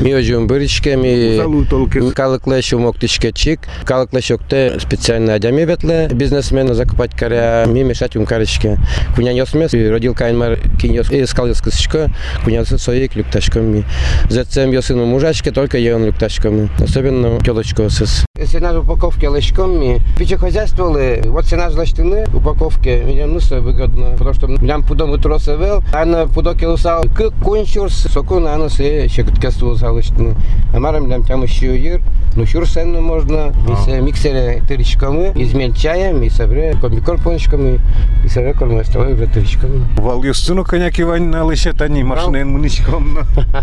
Ми 0.00 0.14
ожим 0.14 0.46
бырычке, 0.46 0.96
ми 0.96 1.36
Залу 1.36 1.64
толкес. 1.64 2.12
калыклеш 2.12 2.72
умоктичке 2.74 3.32
чик, 3.32 3.60
калыклеш 3.84 4.30
окте 4.30 4.78
специально 4.78 5.34
адями 5.34 5.64
ветле, 5.64 6.10
бизнесмена 6.12 6.74
закупать 6.74 7.14
каря, 7.16 7.64
ми 7.66 7.82
мешать 7.82 8.14
ум 8.16 8.26
карычке. 8.26 8.78
Кунян 9.14 9.34
йосмес, 9.34 9.72
родил 9.72 10.14
кайнмар 10.14 10.58
кин 10.78 10.92
йос, 10.92 11.10
и 11.10 11.24
скал 11.24 11.46
йоскысычка, 11.46 12.10
кунян 12.44 12.66
соек 12.66 13.16
люкташками. 13.16 13.84
Зацем 14.28 14.70
йосыну 14.70 15.06
мужачке, 15.06 15.50
только 15.50 15.78
ен 15.78 16.04
люкташками. 16.04 16.68
Особенно 16.78 17.38
телочку 17.70 17.90
сыс. 17.90 18.24
Цена 18.50 18.78
упаковки 18.78 19.26
лещками. 19.26 20.00
Печехозяйствовали, 20.18 21.22
вот 21.26 21.44
цена 21.44 21.70
злаштины 21.70 22.26
упаковки, 22.34 23.02
мне 23.04 23.26
ну 23.26 23.38
выгодно, 23.60 24.12
потому 24.16 24.34
что 24.34 24.48
млям 24.48 24.82
пудом 24.82 25.10
утросовел, 25.10 25.82
а 25.92 26.04
на 26.04 26.26
пудок 26.26 26.60
лусал, 26.62 27.04
к 27.04 27.30
кончурс, 27.42 27.94
соку 27.94 28.40
на 28.40 28.56
нос 28.56 28.80
и 28.80 29.08
щекоткесту 29.08 29.74
залыштины. 29.74 30.34
А 30.74 30.80
марам 30.80 31.04
млям 31.04 31.22
там 31.22 31.42
еще 31.42 31.78
юр, 31.78 32.00
ну 32.34 32.46
щур 32.46 32.66
сенну 32.66 33.02
можно, 33.02 33.52
и 33.86 34.00
миксере 34.00 34.62
тыричками, 34.66 35.32
измельчаем, 35.40 36.22
и 36.22 36.30
собре 36.30 36.74
комбикор 36.80 37.20
пончиками, 37.20 37.80
и 38.24 38.28
собре 38.28 38.54
кормостовой 38.54 39.14
уже 39.14 39.26
тыричками. 39.26 39.86
Вал 39.96 40.22
йосыну 40.24 40.64
коняк 40.64 40.98
Ивань 40.98 41.26
на 41.26 41.44
лыше 41.44 41.72
тани 41.72 42.02
машинен 42.02 42.48
мынычком. 42.48 43.18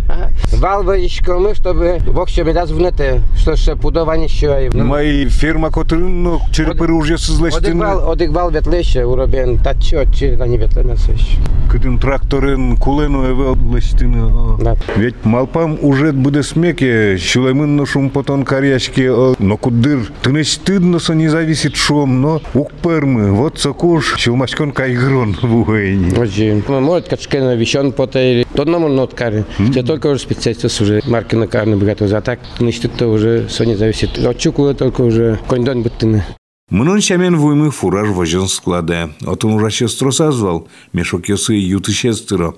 Валбочками, 0.53 1.53
чтобы 1.53 1.99
вообще 2.05 2.43
бедаз 2.43 2.71
внете, 2.71 3.21
что 3.35 3.55
ще 3.55 3.75
пудова 3.75 3.96
не 4.05 4.27
ще. 4.27 4.69
Май 4.73 5.25
фирма 5.25 5.71
котрын 5.71 6.23
ну 6.23 6.39
черпыры 6.51 6.93
уже 6.93 7.17
сызлаштын. 7.17 7.65
Одигвал, 7.65 8.11
одигвал 8.11 8.51
ветлеше, 8.51 9.05
уробен, 9.05 9.57
та 9.57 9.73
чо, 9.75 10.05
чи, 10.13 10.35
та 10.37 10.47
не 10.47 10.57
ветле 10.57 10.83
насыш. 10.83 11.37
Кытын 11.71 11.99
тракторын 11.99 12.77
кулену 12.77 13.25
эвел 13.25 13.57
лаштыны. 13.71 14.57
Да. 14.61 14.75
Ведь 14.95 15.25
малпам 15.25 15.77
уже 15.81 16.11
буде 16.11 16.43
смеке, 16.43 17.17
щулемын 17.17 17.75
но 17.75 17.85
шум 17.85 18.09
потон 18.09 18.45
карьяшки, 18.45 19.09
но 19.39 19.57
кудыр 19.57 20.11
тыныч 20.21 20.53
стыдно 20.53 20.99
со 20.99 21.13
не 21.13 21.27
зависит 21.27 21.75
шум, 21.75 22.21
но 22.21 22.41
укпермы, 22.53 23.31
вот 23.31 23.59
сокуш, 23.59 24.15
щулмачкон 24.17 24.71
кайгрон 24.71 25.37
в 25.41 25.55
угойни. 25.55 26.17
Очень. 26.17 26.63
Может, 26.67 27.09
качке 27.09 27.41
на 27.41 27.55
вещон 27.55 27.91
потери. 27.91 28.45
То 28.55 28.65
нам 28.65 28.95
нот 28.95 29.13
кари. 29.13 29.43
Те 29.73 29.83
только 29.83 30.07
уже 30.07 30.19
специалисты 30.21 30.67
уже 30.83 31.01
марки 31.05 31.35
на 31.35 31.47
карны 31.47 31.77
богатые. 31.77 32.15
А 32.15 32.21
так, 32.21 32.39
значит, 32.59 32.85
это 32.85 33.07
уже 33.07 33.45
все 33.47 33.63
не 33.63 33.75
зависит. 33.75 33.86
От 33.89 34.37
чуку 34.39 34.73
только 34.73 35.01
уже 35.01 35.39
кондон 35.47 35.83
быттыны. 35.83 36.23
Мнон 36.69 36.99
шамен 36.99 37.37
вуймы 37.37 37.71
фураж 37.71 38.09
вожен 38.09 38.49
склада. 38.49 39.11
Отын 39.25 39.53
ураше 39.53 39.87
стросазвал, 39.87 40.67
мешок 40.91 41.29
йосы 41.29 41.53
юты 41.53 41.93
шестыро. 41.93 42.55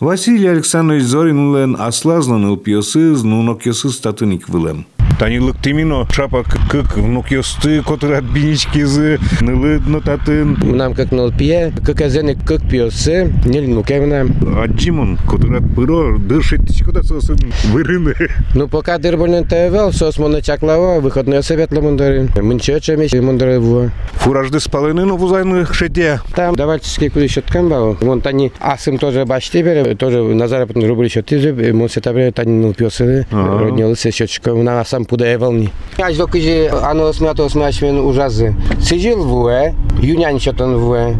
Василий 0.00 0.48
Александрович 0.48 1.04
Зорин 1.04 1.38
улен 1.38 1.76
аслазлан 1.78 2.44
ыл 2.46 2.56
пьосы, 2.56 3.14
знунок 3.14 3.64
йосы 3.64 3.90
статыник 3.90 4.48
вылем. 4.48 4.86
Танилык 5.18 5.56
тимино 5.62 6.06
шапак 6.10 6.46
кык 6.68 6.96
внук 6.96 7.30
йосты, 7.30 7.82
который 7.82 8.18
от 8.18 8.24
бинички 8.24 8.82
зы, 8.82 9.20
нылы 9.40 9.78
нотатын. 9.78 10.58
Нам 10.76 10.92
как 10.94 11.12
на 11.12 11.26
лпие, 11.26 11.72
как 11.84 12.00
азены, 12.00 12.34
как 12.34 12.68
пьосы, 12.68 13.32
не 13.44 13.60
ну 13.60 13.84
кевна. 13.84 14.26
А 14.56 14.66
Джимон, 14.66 15.16
который 15.18 15.58
от 15.58 15.74
пыро, 15.74 16.18
дышит, 16.18 16.62
куда 16.84 17.02
сосын 17.02 17.38
вырыны. 17.66 18.14
Ну, 18.54 18.66
пока 18.68 18.98
дырбольный 18.98 19.44
ТВЛ, 19.44 19.92
сос 19.92 20.18
моночаклава, 20.18 21.00
выходной 21.00 21.42
совет 21.42 21.72
ламундари. 21.72 22.28
Мынчочами 22.40 23.08
мундари 23.20 23.58
в. 23.58 23.90
Фуражды 24.14 24.58
спалыны, 24.58 25.04
но 25.04 25.16
вузайны 25.16 25.64
шеде. 25.66 26.20
Там 26.34 26.56
давальческий 26.56 27.08
куда 27.08 27.28
счет 27.28 27.44
камбал. 27.48 27.96
Вон 28.00 28.20
тани 28.20 28.52
асым 28.58 28.98
тоже 28.98 29.24
бачти 29.24 29.62
бере, 29.62 29.94
тоже 29.94 30.22
на 30.22 30.48
заработный 30.48 30.88
рубль 30.88 31.08
счет 31.08 31.26
тиже, 31.26 31.52
мон 31.72 31.88
сетабре 31.88 32.32
тани 32.32 32.52
ну 32.52 32.74
пьосы, 32.74 33.26
роднился 33.30 34.10
счетчика, 34.10 34.52
на 34.54 34.80
асам 35.04 35.06
пуда 35.06 35.26
евелни. 35.26 35.70
Аж 35.98 36.16
до 36.16 36.26
кижи, 36.26 36.70
ано 36.82 37.12
смято 37.12 37.48
смачмен 37.48 37.98
ужазы. 37.98 38.54
Сижил 38.80 39.24
вуе, 39.24 39.74
юнян 40.00 40.38
счетон 40.38 40.76
вуе, 40.78 41.16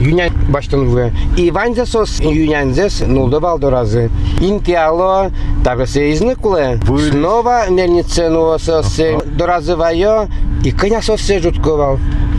юнян 0.00 0.30
баштон 0.48 0.88
вуе. 0.88 1.12
И 1.36 1.50
ваньзе 1.50 1.86
сос 1.86 2.20
юнян 2.20 2.74
зес, 2.74 3.02
ну 3.06 3.28
давал 3.28 3.58
до 3.58 3.70
разы. 3.70 4.10
Интиало, 4.40 5.30
табе 5.64 5.86
се 5.86 6.12
изникуле. 6.12 6.80
Снова 7.10 7.70
мельнице 7.70 8.28
ну 8.28 8.58
сос 8.58 9.00
до 9.26 9.46
разы 9.46 9.76
вайо, 9.76 10.26
и 10.64 10.72
коня 10.72 11.02
сос 11.02 11.22
се 11.22 11.38
жутковал. 11.38 11.98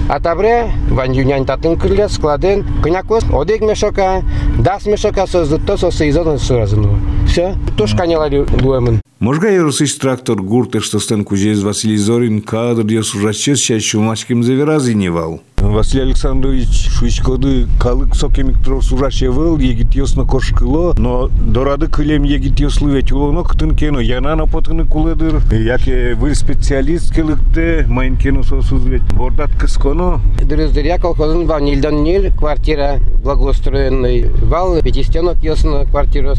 А 0.10 0.20
табре, 0.20 0.72
ван 0.90 1.12
юнян 1.12 1.46
татын 1.46 1.78
крыле, 1.78 2.08
складен, 2.10 2.66
конякос, 2.84 3.24
одек 3.34 3.62
мешока, 3.62 4.22
дас 4.60 4.86
мешока 4.86 5.28
сос, 5.28 5.50
то 5.66 5.78
сос 5.78 5.96
се 5.96 6.10
изоден 6.10 6.40
суразыну. 6.40 7.00
Все, 7.28 7.56
то 7.78 7.88
шканяла 7.88 8.30
луемын. 8.64 8.94
Можга 8.96 9.07
еросыш 9.50 9.96
трактор 9.96 10.42
гурте, 10.42 10.80
что 10.80 11.00
стен 11.00 11.24
кузез 11.24 11.64
Василий 11.64 11.98
Зорин 11.98 12.42
кадр 12.42 12.84
дес 12.84 13.16
ужачес 13.16 13.60
чаще 13.60 13.98
заверазы 14.44 14.94
невал. 14.94 15.42
Василий 15.74 16.04
Александрович 16.04 16.90
Шуйскоды 16.90 17.68
калык 17.80 18.16
сокемиктров 18.16 18.84
сужашевел, 18.84 19.58
егит 19.58 19.94
йосно 19.96 20.26
кошкыло, 20.26 20.94
но 20.98 21.28
дорады 21.28 21.88
кылем 21.88 22.24
егит 22.24 22.60
йослы 22.60 22.92
ведь 22.92 23.12
улоно 23.12 23.44
кытын 23.44 23.76
кено, 23.76 24.00
яна 24.00 24.36
на 24.36 24.46
потыны 24.46 24.86
куледыр, 24.86 25.42
яке 25.52 26.16
вы 26.16 26.36
специалист 26.36 27.14
келыкте, 27.14 27.86
майын 27.88 28.18
кено 28.18 28.44
сосуз 28.44 28.84
ведь 28.86 29.04
бордат 29.14 29.52
кысконо. 29.60 30.22
Дырыздыря 30.42 30.98
колхозын 31.00 31.46
вал 31.46 31.60
нильдан 31.60 32.04
ниль, 32.04 32.32
квартира 32.32 33.00
благоустроенный, 33.24 34.30
вал 34.44 34.82
пятистенок 34.82 35.38
ясно 35.44 35.86
квартира 35.86 36.34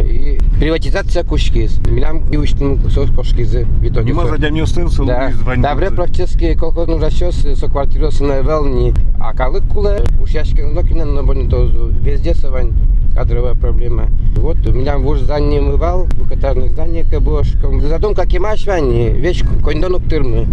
и 0.00 0.38
приватизация 0.60 1.24
кушкиз. 1.24 1.78
Милям 1.86 2.28
и 2.30 2.36
учтым 2.36 2.90
сос 2.90 3.10
кошкизы. 3.10 3.66
Нема 4.04 4.26
задям 4.26 4.54
йостын 4.54 4.90
сыл 4.90 5.06
Да, 5.06 5.32
добре 5.56 5.90
практически 5.90 6.54
колхозный 6.54 6.98
расчес 6.98 7.46
со 7.58 7.66
квартиры 7.68 8.10
на 8.20 8.40
велни. 8.74 8.94
А 9.20 9.32
калык 9.32 9.64
куле, 9.72 10.04
ушашки 10.20 10.60
нокинен 10.60 11.14
на 11.14 11.22
бонитозу, 11.22 11.88
везде 12.00 12.34
савань 12.34 12.72
кадровая 13.14 13.54
проблема. 13.54 14.08
Вот 14.36 14.56
у 14.66 14.72
меня 14.72 14.98
в 14.98 15.16
здание 15.18 15.60
мывал, 15.60 16.06
двухэтажное 16.06 16.68
здание 16.68 17.04
кабошком. 17.04 17.80
Задум 17.80 18.14
как 18.14 18.32
и 18.34 18.38
маш 18.38 18.66
вани, 18.66 19.10
вещь 19.10 19.42
кондонок 19.64 20.02
тырмы. 20.08 20.46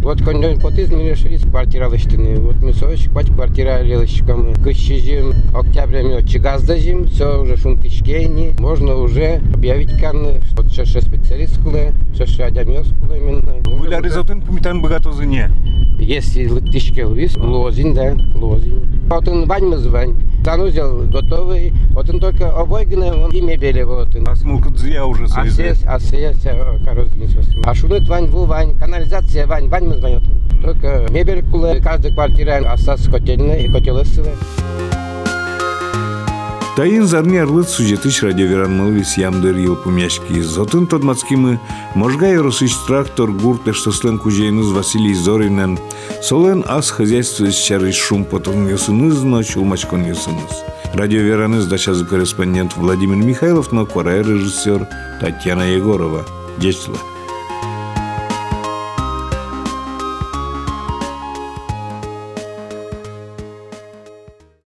Вот 0.00 0.22
кондон 0.22 0.58
потыз 0.60 0.90
мы 0.90 1.10
решили 1.10 1.36
квартира 1.36 1.88
лыштыны. 1.88 2.36
Вот 2.40 2.56
мы 2.62 2.72
сош 2.72 3.10
пать 3.12 3.26
квартира 3.26 3.80
лылышком. 3.82 4.54
Кыщижим, 4.62 5.34
октябрями 5.52 6.14
отчигаздажим, 6.14 7.08
все 7.08 7.42
уже 7.42 7.56
шунтышкейни. 7.56 8.54
Можно 8.58 8.94
уже 8.94 9.42
объявить 9.52 10.00
карны, 10.00 10.40
что 10.50 10.66
шеше 10.70 11.02
специалист 11.02 11.60
куле, 11.62 11.92
шеше 12.16 12.44
адямёс 12.44 12.86
куле 13.02 13.18
именно. 13.18 13.54
Выля 13.78 14.00
ризотын 14.00 14.40
пумитан 14.40 14.80
богато 14.80 15.12
зыне. 15.12 15.50
Если 15.98 16.46
лыктышке 16.46 17.04
лыс, 17.04 17.36
лозин, 17.58 17.94
да, 17.94 18.16
лозин. 18.34 19.06
Вот 19.08 19.28
он 19.28 19.46
вань 19.46 19.64
мы 19.64 19.78
звань. 19.78 20.14
Санузел 20.44 21.04
готовый. 21.08 21.74
Вот 21.90 22.08
он 22.08 22.20
только 22.20 22.50
обойгны, 22.50 23.12
он 23.12 23.30
и 23.32 23.40
мебели 23.40 23.82
вот. 23.82 24.14
он. 24.16 24.28
А 24.28 24.34
смулка 24.34 24.70
дзия 24.70 25.02
уже 25.02 25.26
А 25.34 25.44
все, 25.44 25.74
а 25.86 25.98
все, 25.98 26.34
короче, 26.84 27.10
не 27.16 27.26
сосем. 27.26 27.62
А 27.64 27.74
шунет 27.74 28.08
вань, 28.08 28.26
ву 28.26 28.44
вань, 28.44 28.74
канализация 28.78 29.46
вань, 29.46 29.68
вань 29.68 29.84
мы. 29.84 30.20
Только 30.62 31.06
мебель 31.10 31.44
куле, 31.50 31.80
каждая 31.80 32.12
квартира, 32.12 32.56
асас 32.72 33.06
котельная 33.08 33.58
и 33.58 33.68
котелесовая. 33.70 34.34
Тайын 36.78 37.08
зарни 37.08 37.38
арлыт 37.38 37.68
сюжетыш 37.68 38.22
радиоверан 38.22 38.76
мылвис 38.78 39.16
ямдыр 39.18 39.56
елпумяшки. 39.56 40.40
Зотын 40.40 40.86
тодмацкимы 40.86 41.58
можга 41.96 42.28
еросыш 42.28 42.72
трактор 42.86 43.32
гурте 43.32 43.72
штослен 43.72 44.16
кужейныз 44.16 44.70
Василий 44.70 45.12
Зоринен. 45.12 45.76
Солен 46.22 46.64
ас 46.68 46.90
хозяйство 46.90 47.50
чарыш 47.50 47.96
шум 47.96 48.24
потом 48.24 48.68
йосыныз, 48.68 49.24
но 49.24 49.42
чулмачкон 49.42 50.06
йосыныз. 50.06 50.52
Радиовераныз 50.94 51.66
дачазы 51.66 52.06
корреспондент 52.06 52.76
Владимир 52.76 53.16
Михайлов, 53.16 53.72
но 53.72 53.84
режиссер 53.84 54.86
Татьяна 55.20 55.74
Егорова. 55.74 56.24
Дечла. 56.58 56.98